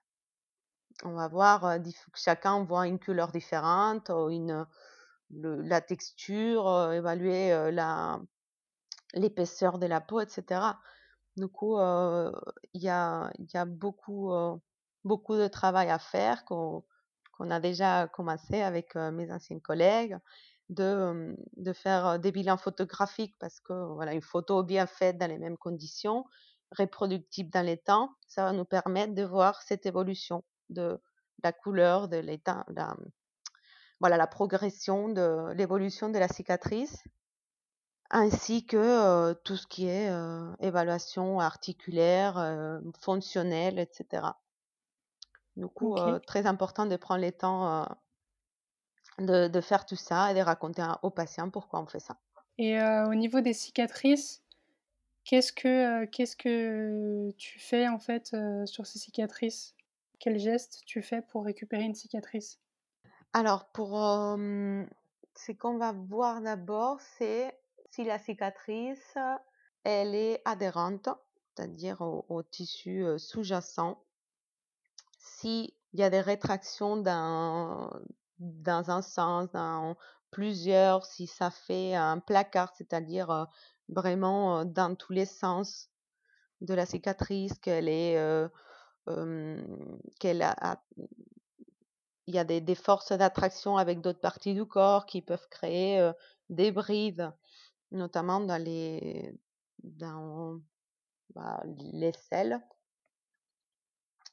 [1.04, 1.78] On va voir,
[2.14, 4.10] chacun voit une couleur différente
[5.30, 8.20] la texture, évaluer, la
[9.14, 10.60] l'épaisseur de la peau etc.
[11.36, 13.30] Du coup, il y a
[13.66, 14.32] beaucoup,
[15.04, 16.84] beaucoup de travail à faire qu'on
[17.32, 20.18] qu'on a déjà commencé avec, mes anciens collègues
[20.68, 25.38] de, de faire, des bilans photographiques parce que voilà, une photo bien faite dans les
[25.38, 26.24] mêmes conditions,
[26.72, 31.00] reproductible dans les temps, ça va nous permettre de voir cette évolution de
[31.42, 32.94] la couleur, de l'état la
[34.00, 37.04] voilà, la progression de l'évolution de la cicatrice
[38.10, 40.12] ainsi que, tout ce qui est,
[40.60, 44.24] évaluation articulaire, fonctionnelle etc.
[45.56, 47.86] Du coup, très important de prendre le temps,
[49.18, 52.20] de de faire tout ça et de raconter aux patients pourquoi on fait ça.
[52.58, 54.42] Et au niveau des cicatrices,
[55.24, 58.36] qu'est-ce que, qu'est-ce que tu fais en fait,
[58.66, 59.76] sur ces cicatrices?
[60.20, 62.60] Quels gestes tu fais pour récupérer une cicatrice?
[63.34, 63.90] Alors pour,
[65.36, 67.58] ce qu'on va voir d'abord, c'est
[67.90, 69.16] si la cicatrice,
[69.84, 71.08] elle est adhérente,
[71.56, 74.02] c'est-à-dire au, au tissu sous-jacent.
[75.42, 77.90] S'il y a des rétractions dans,
[78.38, 79.96] dans un sens, dans
[80.30, 83.48] plusieurs, si ça fait un placard, c'est-à-dire
[83.88, 85.90] vraiment dans tous les sens
[86.60, 88.16] de la cicatrice, qu'elle est,
[90.20, 90.80] qu'elle a,
[92.28, 96.08] il y a des, des forces d'attraction avec d'autres parties du corps qui peuvent créer
[96.50, 97.32] des brides,
[97.90, 99.34] notamment dans les,
[99.82, 100.60] dans
[101.34, 102.60] bah, les selles.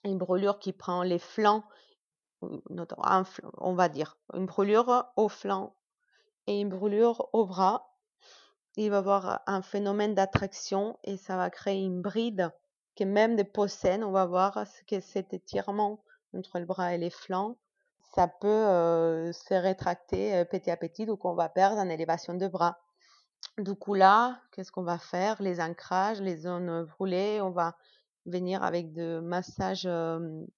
[0.03, 1.63] Une brûlure qui prend les flancs
[2.41, 5.75] on va dire, une brûlure au flanc
[6.47, 7.95] et une brûlure au bras.
[8.77, 12.51] Il va y avoir un phénomène d'attraction et ça va créer une bride
[12.95, 16.03] que même des peaux saines, on va voir que cet étirement
[16.35, 17.57] entre le bras et les flancs,
[18.13, 18.47] ça peut
[19.33, 22.77] se rétracter petit à petit, donc on va perdre en élévation de bras.
[23.57, 25.41] Du coup là, qu'est-ce qu'on va faire?
[25.41, 27.75] Les ancrages, les zones brûlées, on va
[28.29, 29.89] venir avec de massages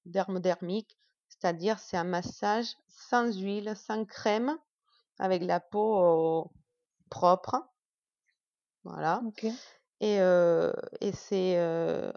[0.06, 0.98] dermodermiques
[1.32, 4.58] c'est-à-dire c'est un massage sans huile, sans crème,
[5.18, 6.52] avec la peau
[7.10, 7.68] propre.
[8.84, 9.22] Voilà.
[10.02, 12.12] Et, et c'est,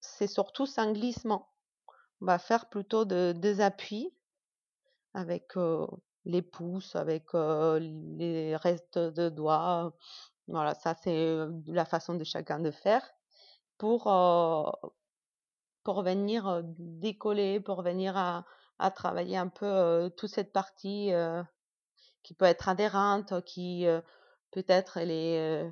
[0.00, 1.48] c'est surtout sans glissement.
[2.20, 4.14] On va faire plutôt de, des appuis
[5.14, 5.54] avec
[6.24, 9.92] les pouces, avec les restes de doigts.
[10.46, 13.02] Voilà, ça c'est la façon de chacun de faire
[13.82, 14.04] pour,
[15.82, 18.44] pour venir décoller, pour venir à,
[18.78, 21.10] à travailler un peu toute cette partie
[22.22, 23.84] qui peut être adhérente, qui
[24.52, 25.68] peut-être elle est,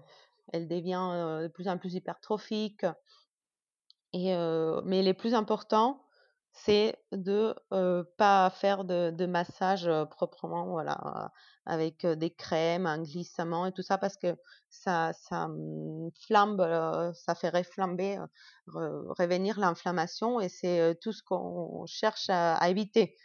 [0.53, 2.85] elle devient de plus en plus hypertrophique.
[4.13, 4.35] Et
[4.85, 6.05] mais les plus importants,
[6.65, 7.55] c'est de
[8.17, 11.33] pas faire de, de massage proprement, voilà,
[11.67, 14.37] avec des crèmes, un glissement et tout ça, parce que
[14.69, 15.49] ça, ça
[16.27, 18.19] flambe, ça fait réflamber,
[18.67, 23.17] revenir l'inflammation et c'est tout ce qu'on cherche à, éviter.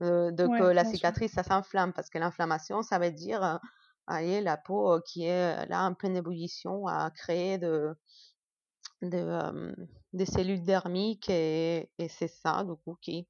[0.00, 3.58] de que la cicatrice, ça s'inflamme, parce que l'inflammation, ça veut dire,
[4.06, 7.94] allez, la peau qui est là en pleine ébullition à créer de,
[9.02, 9.74] de,
[10.12, 13.26] des cellules dermiques et, c'est ça, du coup, qui,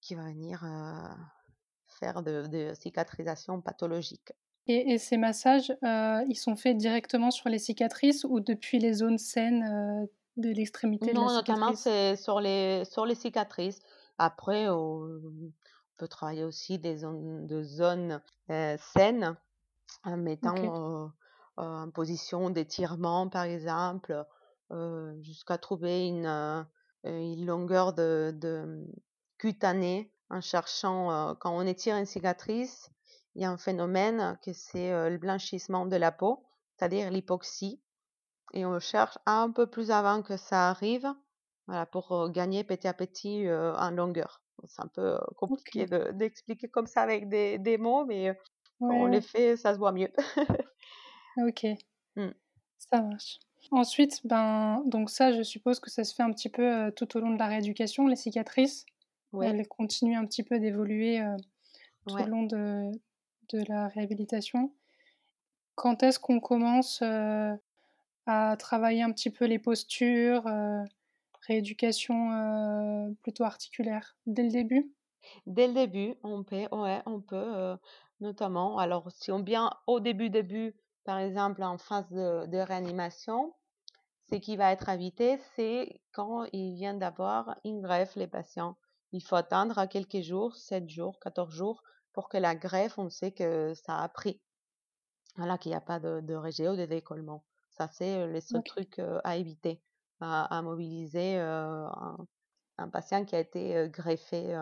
[0.00, 0.64] qui va venir
[1.86, 4.32] faire de, cicatrisation pathologique.
[4.66, 10.08] Et, ces massages, ils sont faits directement sur les cicatrices ou depuis les zones saines
[10.36, 13.80] de l'extrémité Non, de la notamment c'est sur les, sur les cicatrices.
[14.18, 15.20] Après, on
[15.96, 19.36] peut travailler aussi des zones, de zones saines
[20.04, 21.12] en mettant
[21.56, 24.24] en position d'étirement, par exemple,
[25.20, 26.26] jusqu'à trouver une,
[27.04, 28.86] une longueur de, de
[29.38, 32.90] cutanée en cherchant, quand on étire une cicatrice,
[33.34, 36.44] il y a un phénomène que c'est le blanchissement de la peau,
[36.76, 37.82] c'est-à-dire l'hypoxie.
[38.54, 41.06] Et on cherche un peu plus avant que ça arrive,
[41.66, 44.42] voilà, pour gagner petit à petit en longueur.
[44.64, 48.38] C'est un peu compliqué d'expliquer comme ça avec des, des mots, mais
[48.78, 50.12] quand on les fait, ça se voit mieux.
[51.38, 51.66] ok,
[52.16, 52.30] mmh.
[52.78, 53.38] ça marche.
[53.70, 57.20] Ensuite, ben, donc ça, je suppose que ça se fait un petit peu tout au
[57.20, 58.84] long de la rééducation, les cicatrices.
[59.40, 61.22] Elles continuent un petit peu d'évoluer
[62.06, 62.90] tout au long de,
[63.48, 64.72] de la réhabilitation.
[65.74, 67.02] Quand est-ce qu'on commence
[68.26, 70.44] à travailler un petit peu les postures,
[71.46, 74.16] rééducation plutôt articulaire?
[74.26, 74.92] Dès le début?
[75.46, 77.76] Dès le début, on peut ouais, on peut,
[78.20, 83.54] notamment alors si on bien au début, début, par exemple en phase de de réanimation,
[84.30, 88.76] ce qui va être évité, c'est quand ils viennent d'avoir une greffe, les patients.
[89.12, 91.82] Il faut attendre quelques jours, 7 jours, 14 jours
[92.14, 94.42] pour que la greffe, on sait que ça a pris.
[95.36, 97.44] Voilà, qu'il y a pas de de rejet ou de décollement.
[97.70, 99.82] Ça, c'est, le seul truc, heu, à éviter,
[100.20, 102.18] à à mobiliser, heu, un
[102.78, 104.56] un patient qui a été, heu, greffé,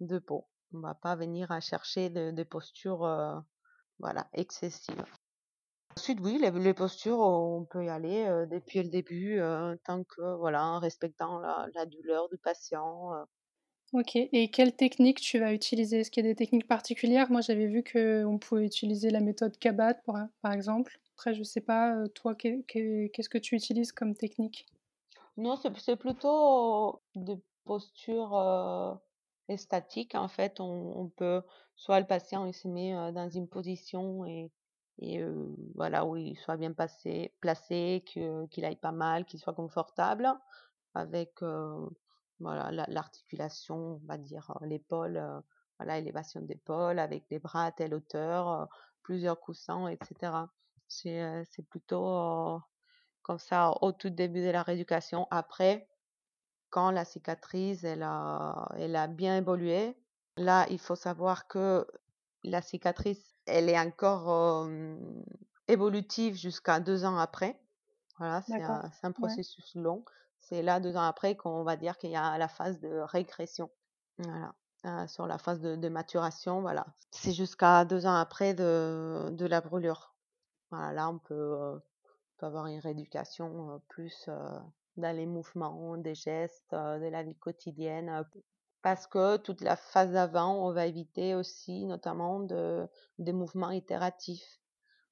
[0.00, 0.48] de peau.
[0.74, 3.44] On va pas venir à chercher de des postures,
[3.98, 5.04] voilà, excessives.
[5.96, 10.04] Ensuite, oui, les les postures, on peut y aller, heu, depuis le début, heu, tant
[10.04, 13.24] que voilà, en respectant la la douleur du patient, heu.
[13.94, 16.00] OK et quelle technique tu vas utiliser?
[16.00, 17.30] Est-ce qu'il y a des techniques particulières?
[17.30, 21.00] Moi, j'avais vu qu'on pouvait utiliser la méthode Kabat pour par exemple.
[21.14, 24.66] Après, je sais pas, toi, qu'est qu'est qu'est-ce que tu utilises comme technique?
[25.36, 30.60] Non, c'est c'est plutôt des postures, heu, statiques en fait.
[30.60, 31.42] On on peut
[31.76, 34.50] soit le patient il se met, dans une position et
[34.98, 35.24] et
[35.74, 40.32] voilà, où il soit bien placé, qu'il aille pas mal, qu'il soit confortable
[40.94, 41.40] avec,
[42.40, 45.42] voilà, la l'articulation, on va dire, l'épaule, heu,
[45.78, 48.68] voilà, élévation d'épaule avec les bras à telle hauteur,
[49.02, 50.52] plusieurs coussins et cetera.
[50.86, 52.60] C'est, c'est plutôt,
[53.22, 55.26] comme ça au tout début de la rééducation.
[55.30, 55.88] Après,
[56.70, 59.96] quand la cicatrice elle a elle a bien évolué,
[60.36, 61.86] là, il faut savoir que
[62.44, 64.68] la cicatrice, elle est encore,
[65.68, 67.60] évolutive jusqu'à 2 ans après.
[68.18, 69.38] Voilà, c'est un Ouais.
[69.42, 70.04] processus long.
[70.40, 73.70] C'est là 2 ans après qu'on va dire qu'il y a la phase de régression.
[74.18, 76.84] Voilà, heu, sur la phase de de maturation, voilà.
[77.12, 80.14] C'est jusqu'à 2 ans après de de la brûlure.
[80.70, 81.80] Voilà, là on peut, on
[82.38, 84.28] peut avoir une rééducation, heu, plus,
[84.96, 88.24] dans les mouvements, des gestes, de la vie quotidienne,
[88.84, 94.60] parce que toute la phase d'avant, on va éviter aussi notamment de des mouvements itératifs.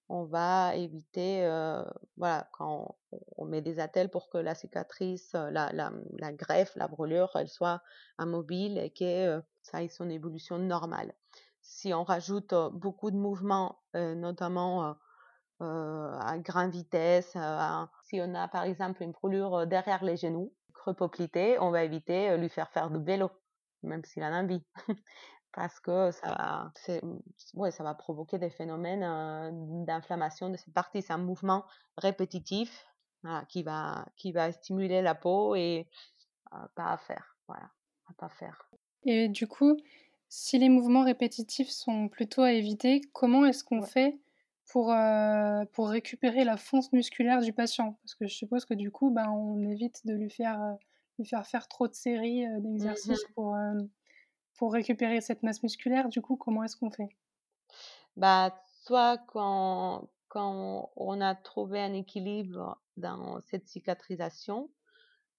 [0.09, 1.85] On va éviter, heu,
[2.19, 2.99] voilà, quand
[3.39, 7.83] on met des attelles pour que la cicatrice, heu, la greffe, la brûlure, elle soit
[8.21, 11.15] immobile et que, heu, ça ait son évolution normale.
[11.63, 14.97] Si on rajoute, heu, beaucoup de mouvements, notamment,
[15.61, 17.37] à grande vitesse,
[18.05, 22.37] si on a par exemple une brûlure, derrière les genoux, creux poplité, on va éviter,
[22.39, 23.31] lui faire faire du vélo,
[23.83, 24.65] même s'il en a envie.
[25.53, 26.73] Parce que ça va
[27.55, 29.51] ouais, ça va provoquer des phénomènes, heu,
[29.87, 31.03] d'inflammation de cette partie.
[31.03, 31.65] C'est un mouvement
[31.97, 32.87] répétitif,
[33.23, 35.89] voilà, qui va qui va stimuler la peau et
[36.55, 37.71] heu, pas à faire, voilà,
[38.09, 38.71] à pas faire.
[39.05, 39.77] Et du coup,
[40.29, 43.83] si les mouvements répétitifs sont plutôt à éviter, comment est-ce qu'on Ouais.
[43.83, 44.19] fait
[44.71, 47.99] pour, heu, pour récupérer la fonte musculaire du patient?
[48.03, 50.77] Parce que je suppose que du coup, ben, on évite de lui faire,
[51.19, 53.57] lui faire faire trop de séries, heu, d'exercices Mmh pour,
[54.57, 56.09] pour récupérer cette masse musculaire.
[56.09, 57.11] Du coup, comment est-ce qu'on fait?
[58.17, 64.71] Bah, soit quand quand on a trouvé un équilibre dans cette cicatrisation,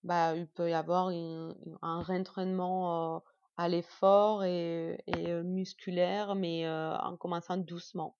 [0.03, 3.23] bah, il peut y avoir une un réentraînement,
[3.57, 8.17] à l'effort et et musculaire, mais en commençant doucement.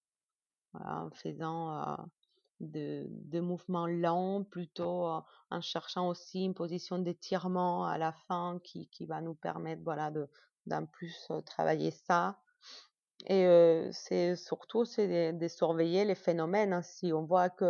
[0.73, 1.97] Voilà, en faisant,
[2.71, 5.05] de mouvements lents, plutôt,
[5.51, 10.11] en cherchant aussi une position d'étirement à la fin qui qui va nous permettre, voilà,
[10.11, 10.29] de
[10.67, 12.39] d'en plus, heu, travailler ça
[13.27, 16.81] et heu, c'est surtout, c'est de surveiller les phénomènes, hein.
[16.83, 17.65] Si on voit que,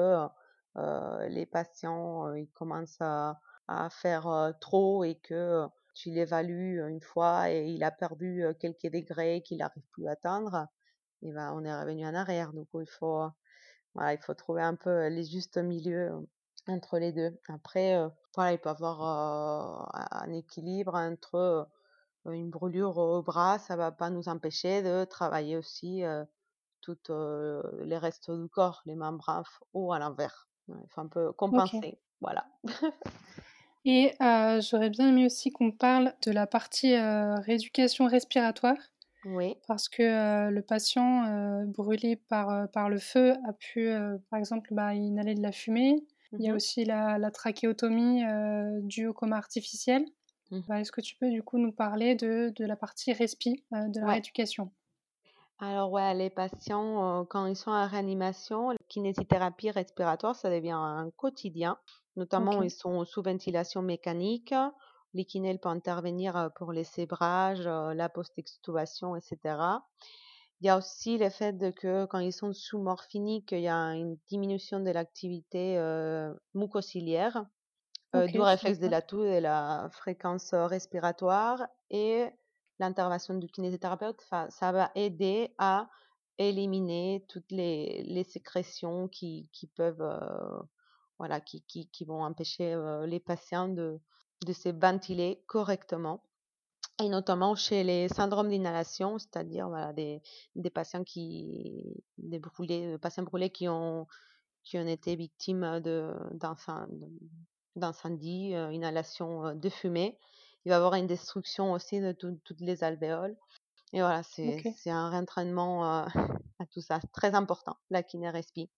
[0.77, 7.51] heu les patients, ils commencent à à faire, trop et que, tu l'évalues, une fois
[7.51, 10.67] et il a perdu, quelques degrés qu'il n'arrive plus à atteindre
[11.23, 12.53] et ben, on est revenu en arrière.
[12.53, 13.23] Donc il faut,
[13.95, 16.27] voilà, il faut trouver un peu, heu, les justes milieux, heu,
[16.67, 17.37] entre les 2.
[17.49, 19.01] Après, heu, voilà, il peut y avoir,
[20.11, 21.67] un équilibre entre,
[22.25, 26.03] une brûlure au bras, ça va pas nous empêcher de travailler aussi,
[26.81, 27.11] toutes,
[27.81, 30.47] les restes du corps, les membres ou à l'envers.
[30.69, 32.45] Il faut un peu compenser, voilà.
[33.85, 34.13] Et
[34.61, 38.77] j'aurais bien aimé aussi qu'on parle de la partie, rééducation respiratoire
[39.25, 39.57] Oui.
[39.67, 43.89] parce que, le patient, brûlé par, par le feu a pu,
[44.29, 45.95] par exemple, bah, inhaler de la fumée.
[46.39, 48.23] Il y a Mmh aussi la la trachéotomie,
[48.83, 50.05] due au coma artificiel.
[50.51, 50.63] Mmh.
[50.67, 53.99] Bah, est-ce que tu peux du coup nous parler de de la partie respi, de
[54.01, 54.13] la Ouais.
[54.13, 54.71] rééducation?
[55.59, 61.77] Alors ouais, les patients, quand ils sont en réanimation, kinésithérapie respiratoire, ça devient un quotidien.
[62.15, 64.53] Notamment, ils sont sous ventilation mécanique.
[65.13, 69.37] Kinés peuvent intervenir pour les sébrages, la post-extubation, etc.
[70.59, 73.67] Il y a aussi le fait de que quand ils sont sous morphinique, il y
[73.67, 75.77] a une diminution de l'activité
[76.53, 77.45] mucociliaire,
[78.13, 81.67] Ok, du réflexe de la toux et la fréquence respiratoire.
[81.89, 82.29] Et
[82.79, 85.89] l'intervention du kinésithérapeute, ça va aider à
[86.37, 90.61] éliminer toutes les, les sécrétions qui, qui peuvent, euh,
[91.19, 93.99] voilà, qui, qui, qui, vont empêcher euh, les patients de,
[94.45, 96.23] de se ventiler correctement.
[97.01, 100.21] Et notamment chez les syndromes d'inhalation, c'est-à-dire des,
[100.69, 104.05] patients qui, des brûlés, patients brûlés qui ont,
[104.73, 106.13] été victimes de,
[107.75, 110.17] d'incendie, euh, inhalation de fumée.
[110.65, 113.35] Il va y avoir une destruction aussi de toutes les alvéoles.
[113.93, 116.05] Et voilà, c'est un réentraînement euh,
[116.59, 118.69] à tout ça, très important, la kinérespi.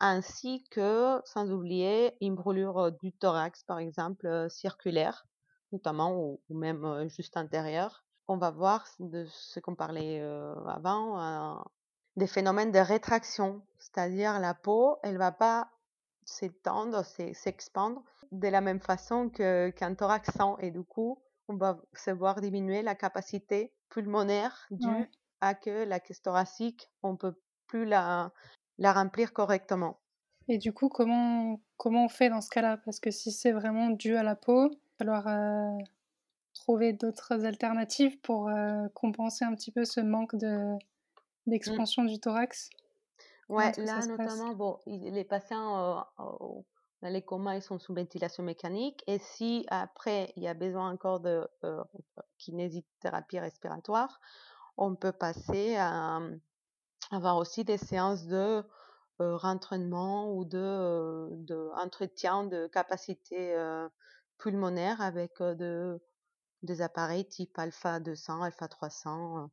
[0.00, 5.26] Ainsi que, sans oublier, une brûlure du thorax, par exemple, circulaire,
[5.70, 8.04] notamment, ou, ou même juste antérieure.
[8.26, 11.62] On va voir de ce qu'on parlait euh, avant, euh,
[12.16, 15.68] des phénomènes de rétraction, c'est-à-dire la peau, elle va pas
[16.24, 18.02] s'étendre, s'expandre
[18.32, 22.80] de la même façon qu'un thorax sans et du coup, on va se voir diminuer
[22.80, 25.08] la capacité pulmonaire due Ouais.
[25.40, 27.34] à que la caisse thoracique, on peut
[27.68, 28.32] plus la,
[28.78, 30.00] la remplir correctement.
[30.48, 32.78] Et du coup, comment, comment on fait dans ce cas-là?
[32.84, 35.78] Parce que si c'est vraiment dû à la peau, il va falloir euh,
[36.54, 40.74] trouver d'autres alternatives pour euh, compenser un petit peu ce manque de
[41.46, 42.70] d'expansion du thorax?
[43.48, 46.60] Ouais, là notamment, bon, les patients euh,
[47.10, 49.02] les comas, ils sont sous ventilation mécanique.
[49.06, 51.82] Et si après, il y a besoin encore de euh,
[52.38, 54.20] kinésithérapie respiratoire,
[54.76, 56.20] on peut passer à
[57.10, 58.64] avoir aussi des séances de
[59.20, 63.88] euh, rentraînement ou de, euh, de entretien de capacité euh,
[64.38, 66.02] pulmonaire avec euh, de,
[66.62, 69.50] des appareils type alpha 200, alpha 300,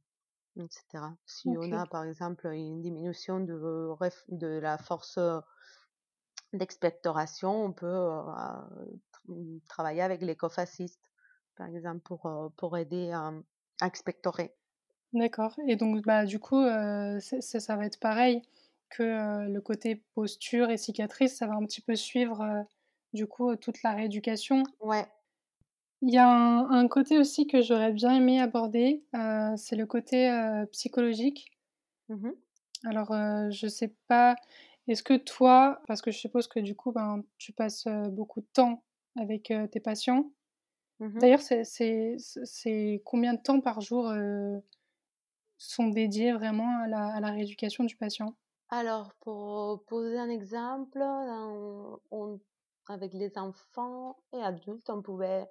[0.57, 1.03] euh, etc.
[1.25, 3.93] Si on a par exemple une diminution de,
[4.29, 5.19] de la force
[6.53, 8.23] d'expectoration, on peut euh,
[9.13, 11.11] tra- travailler avec l'écofasciste,
[11.55, 13.33] par exemple, pour, pour aider à,
[13.81, 14.55] à expectorer.
[15.13, 15.55] D'accord.
[15.67, 18.41] Et donc, bah, du coup, euh, ça va être pareil
[18.89, 22.65] que euh, le côté posture et cicatrice, ça va un petit peu suivre,
[23.13, 24.63] du coup, toute la rééducation?
[24.79, 25.07] Ouais.
[26.03, 29.03] Il y a un, un côté aussi que j'aurais bien aimé aborder,
[29.57, 30.29] c'est le côté
[30.71, 31.47] psychologique.
[32.09, 32.31] Mhm.
[32.83, 33.11] Alors,
[33.51, 34.35] je sais pas,
[34.87, 38.47] est-ce que toi, parce que je suppose que du coup, ben, tu passes beaucoup de
[38.53, 38.83] temps
[39.19, 40.31] avec tes patients.
[40.99, 41.21] Mhm.
[41.21, 44.57] D'ailleurs, c'est- c'est c'est combien de temps par jour euh,
[45.57, 48.35] sont dédiés vraiment à la, à la rééducation du patient?
[48.69, 52.39] Alors, pour poser un exemple, on- on-
[52.87, 55.47] avec les enfants et adultes, on pouvait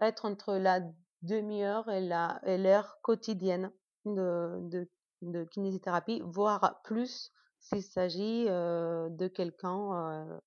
[0.00, 0.80] être entre la
[1.22, 3.72] demi-heure et la et l'heure quotidienne
[4.06, 4.90] de, de,
[5.22, 7.32] de kinésithérapie, voire plus
[7.68, 9.94] s'il s'agit euh, de quelqu'un
[10.36, 10.40] euh,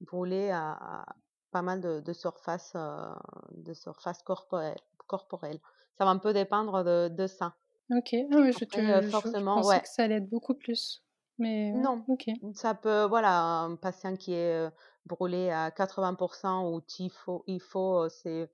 [0.00, 1.06] brûlé à, à
[1.52, 3.12] pas mal de, de surface, euh,
[3.52, 5.60] de surface corporelle, corporelle.
[5.98, 7.56] Ça va un peu dépendre de, de ça.
[7.90, 10.28] Ok, ah ouais, je, Après, te- je, je forcément, pensais ouais, que ça allait être
[10.28, 11.04] beaucoup plus.
[11.38, 12.28] Mais Non, ok.
[12.54, 14.68] ça peut, voilà, un patient qui est
[15.06, 18.50] brûlé à 80% ou il faut, il faut c'est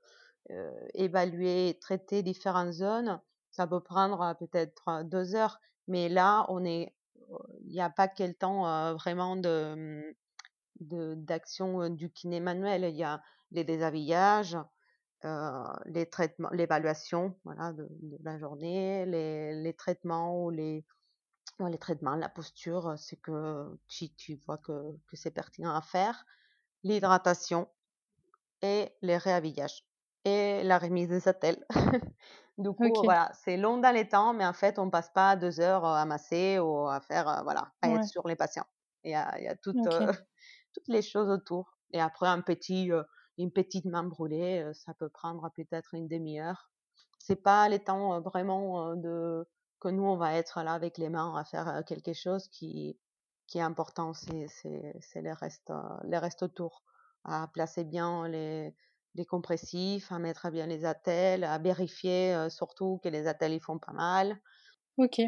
[0.51, 6.95] euh, évaluer traiter différentes zones, ça peut prendre peut-être deux heures, mais là, on est,
[7.63, 10.15] il n'y a pas quel temps euh, vraiment de,
[10.81, 12.85] d'action euh, du kiné manuel.
[12.85, 13.23] Il y a
[13.53, 14.57] les déshabillages,
[15.25, 17.89] euh, les traitements, l'évaluation, voilà, de,
[18.23, 20.85] la journée, les, les traitements ou les
[21.59, 26.27] les traitements, la posture, c'est que tu, tu vois que, que c'est pertinent à faire.
[26.83, 27.67] L'hydratation
[28.63, 29.87] et les réhabillages
[30.25, 31.65] et la remise des attelles.
[32.59, 35.61] du coup, voilà, c'est long dans les temps, mais en fait, on passe pas deux
[35.61, 38.67] heures à masser ou à faire, voilà, à être sur les patients.
[39.05, 39.87] Il y a, il y a toutes, ok.
[39.87, 40.13] euh,
[40.75, 41.79] toutes les choses autour.
[41.93, 43.03] Et après, un petit, euh,
[43.39, 46.71] une petite main brûlée, euh, ça peut prendre peut-être une demi-heure.
[47.19, 49.49] C'est pas les temps euh, vraiment euh, de
[49.81, 52.99] que nous on va être là avec les mains à faire euh, quelque chose qui
[53.47, 54.13] qui est important.
[54.15, 54.47] C'est
[55.41, 56.83] restes euh, les restes autour,
[57.25, 58.75] à placer bien les
[59.17, 63.61] les compressifs, à mettre bien les attelles, à vérifier euh, surtout que les attelles ils
[63.63, 64.39] font pas mal.
[64.99, 65.19] Ok,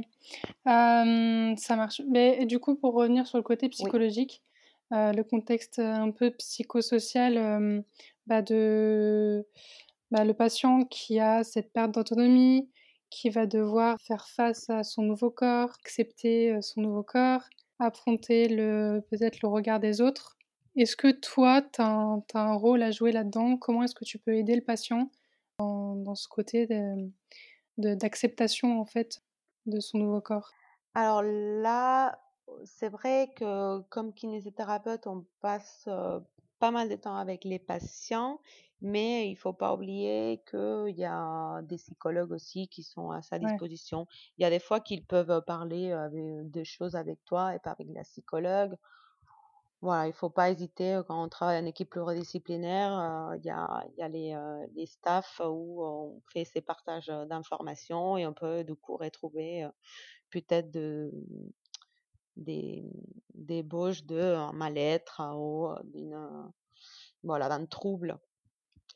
[0.47, 2.03] Euh, ça marche.
[2.09, 3.99] Mais du coup, pour revenir sur le côté Oui.
[3.99, 4.43] psychologique,
[4.95, 7.85] euh, le contexte un peu psychosocial
[8.27, 9.47] bah de
[10.13, 12.71] bah, le patient qui a cette perte d'autonomie,
[13.11, 17.45] qui va devoir faire face à son nouveau corps, accepter son nouveau corps,
[17.81, 20.38] affronter le peut-être le regard des autres.
[20.79, 23.57] Est-ce que toi, tu as, un rôle à jouer là-dedans?
[23.57, 25.11] Comment est-ce que tu peux aider le patient
[25.59, 26.69] dans, dans ce côté
[27.77, 29.21] d'acceptation, en fait,
[29.67, 30.53] de son nouveau corps?
[30.95, 32.21] Alors là,
[32.65, 35.89] c'est vrai que comme kinésithérapeute, on passe
[36.61, 38.41] pas mal de temps avec les patients,
[38.81, 43.41] mais il faut pas oublier qu'il y a des psychologues aussi qui sont à sa
[43.41, 44.07] disposition.
[44.39, 47.89] Il y a des fois qu'ils peuvent parler de choses avec toi et pas avec
[47.93, 48.77] la psychologue.
[49.81, 53.35] Voilà, il faut pas hésiter quand on travaille en équipe pluridisciplinaire.
[53.37, 54.37] Il y a, y a les,
[54.75, 59.69] les staffs où on fait ces partages d'informations et on peut du coup retrouver
[60.31, 61.13] peut-être de,
[62.37, 62.85] des,
[63.35, 65.69] des bauches de mal-être ou
[67.23, 68.19] voilà d'un trouble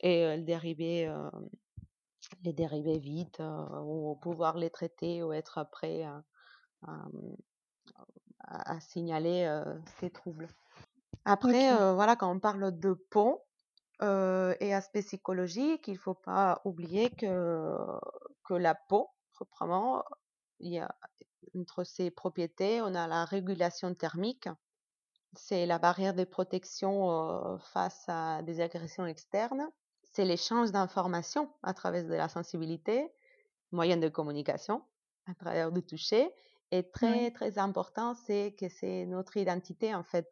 [0.01, 0.43] et les
[2.53, 3.41] dériver vite
[3.83, 6.03] ou pouvoir les traiter ou être prêt
[8.45, 9.63] à, signaler
[9.99, 10.47] ces troubles.
[11.25, 13.43] Après, voilà, quand on parle de peau
[14.01, 17.75] et aspect psychologique, il ne faut pas oublier que,
[18.45, 20.03] que la peau, proprement,
[20.59, 20.93] il y a
[21.57, 24.49] entre ses propriétés, on a la régulation thermique.
[25.35, 29.67] C'est la barrière de protection face à des agressions externes.
[30.03, 33.11] C'est l'échange d'informations à travers de la sensibilité,
[33.71, 34.83] moyen de communication,
[35.25, 36.31] à travers du toucher.
[36.71, 40.27] Et très, très important, c'est que c'est notre identité, en fait.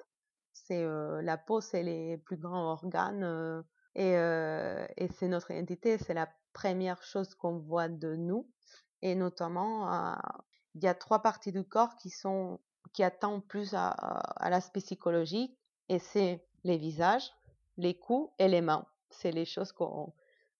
[0.54, 0.86] C'est
[1.22, 3.64] la peau, c'est les plus grands organes
[3.96, 5.98] et, et c'est notre identité.
[5.98, 8.48] C'est la première chose qu'on voit de nous.
[9.02, 10.18] Et notamment,
[10.76, 12.60] il y a trois parties du corps qui sont
[12.94, 17.32] qui attendent plus à, l'aspect psychologique et c'est les visages,
[17.78, 18.86] les coups et les mains.
[19.10, 20.14] C'est les choses qu'on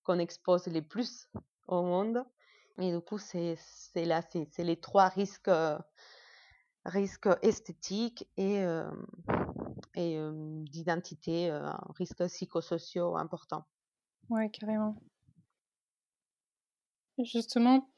[0.04, 1.30] qu'on expose les plus
[1.68, 2.26] au monde.
[2.80, 3.58] Et du coup, c'est
[3.96, 5.52] là, c'est les trois risques,
[6.86, 8.66] risques esthétiques et,
[9.96, 10.18] et
[10.70, 11.52] d'identité,
[11.96, 13.66] risques psychosociaux importants.
[14.30, 14.96] Ouais, carrément.
[17.20, 17.90] Justement,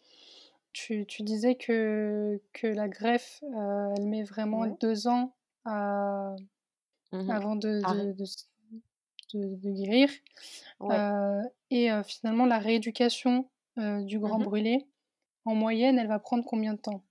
[0.73, 5.35] tu, tu, disais que, que la greffe, euh, elle met vraiment deux ans
[5.65, 6.35] à,
[7.11, 8.13] mmh avant de, de,
[9.33, 10.09] de, de, guérir.
[10.81, 14.87] Euh, et euh, finalement, la rééducation du grand mmh brûlé,
[15.45, 17.03] en moyenne, elle va prendre combien de temps?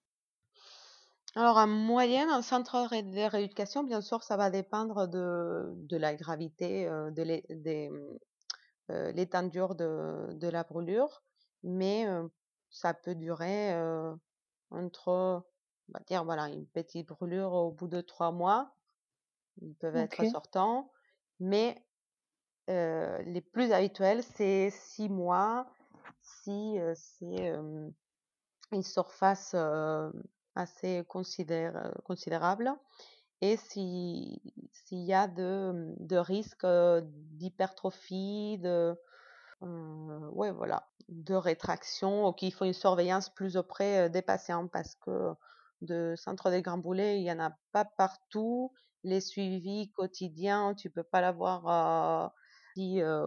[1.35, 6.15] Alors, en moyenne, un centre de rééducation, bien sûr, ça va dépendre de, de la
[6.15, 11.23] gravité, de mmh, l'étendue de, de la brûlure,
[11.63, 12.07] mais
[12.71, 13.73] ça peut durer
[14.71, 15.09] entre,
[15.89, 18.75] on va dire, voilà, une petite brûlure au bout de trois mois.
[19.61, 20.91] Ils peuvent être sortants,
[21.41, 21.83] mais
[22.69, 25.67] les plus habituels, c'est six mois
[26.21, 27.55] si c'est
[28.71, 29.55] une surface
[30.55, 32.75] assez considérable
[33.43, 34.39] et s'il
[34.93, 38.97] y a de, de risques d'hypertrophie, de,
[39.61, 45.33] ouais, voilà, de rétraction ou qu'il faut une surveillance plus auprès des patients parce que
[45.81, 48.73] de centre des grands boulets, il n'y en a pas partout.
[49.03, 52.33] Les suivis quotidiens, tu peux pas l'avoir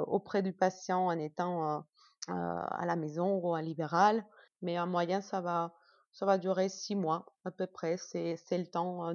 [0.07, 1.83] auprès du patient en étant
[2.29, 4.25] à la maison ou en libéral.
[4.61, 5.73] Mais en moyen, ça va,
[6.15, 7.97] ça va durer six mois à peu près.
[7.97, 9.13] C'est, le temps.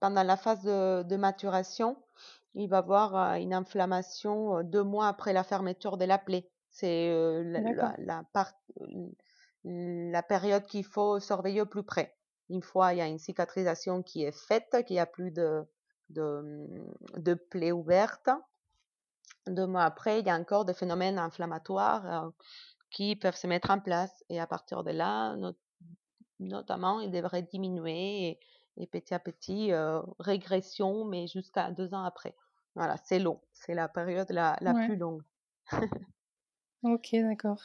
[0.00, 1.96] Pendant la phase de, de maturation,
[2.54, 6.50] il va avoir une inflammation deux mois après la fermeture de la plaie.
[6.70, 7.08] C'est
[7.44, 8.24] la, la,
[9.64, 12.16] la, période qu'il faut surveiller au plus près.
[12.50, 15.64] Une fois il y a une cicatrisation qui est faite, qu'il n'y a plus de,
[16.10, 16.68] de,
[17.16, 18.28] de plaie ouverte,
[19.46, 22.32] deux mois après, il y a encore des phénomènes inflammatoires
[22.90, 24.24] qui peuvent se mettre en place.
[24.28, 25.36] Et à partir de là,
[26.40, 28.38] notamment, il devrait diminuer
[28.76, 29.70] et, petit à petit,
[30.18, 32.34] régression, mais jusqu'à deux ans après.
[32.74, 33.40] Voilà, c'est long.
[33.52, 35.22] C'est la période la, la plus longue.
[36.82, 37.60] ok, d'accord.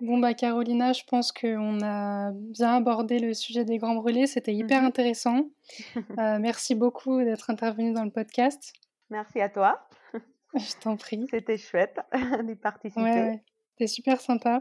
[0.00, 4.26] Bon, bah, Carolina, je pense qu'on a bien abordé le sujet des grands brûlés.
[4.26, 5.48] C'était hyper mmh intéressant.
[6.18, 8.72] Euh, merci beaucoup d'être intervenue dans le podcast.
[9.10, 9.88] Merci à toi.
[10.54, 11.26] Je t'en prie.
[11.30, 11.98] C'était chouette
[12.44, 13.02] d'y participer.
[13.02, 14.58] Ouais, C'était super sympa.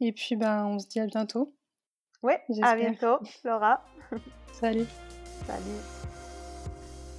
[0.00, 1.54] Et puis, ben, on se dit à bientôt.
[2.22, 3.82] Oui, à bientôt, Laura.
[4.52, 4.86] Salut.
[5.46, 5.96] Salut.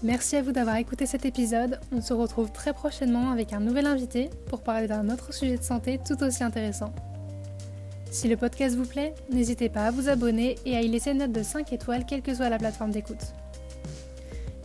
[0.04, 1.80] Merci à vous d'avoir écouté cet épisode.
[1.92, 5.64] On se retrouve très prochainement avec un nouvel invité pour parler d'un autre sujet de
[5.64, 6.94] santé tout aussi intéressant.
[8.12, 11.20] Si le podcast vous plaît, n'hésitez pas à vous abonner et à y laisser une
[11.20, 13.34] note de 5 étoiles quelle que soit la plateforme d'écoute.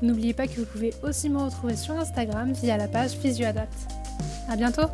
[0.03, 3.73] N'oubliez pas que vous pouvez aussi me retrouver sur Instagram via la page PhysioAdapt.
[4.51, 4.89] A bientôt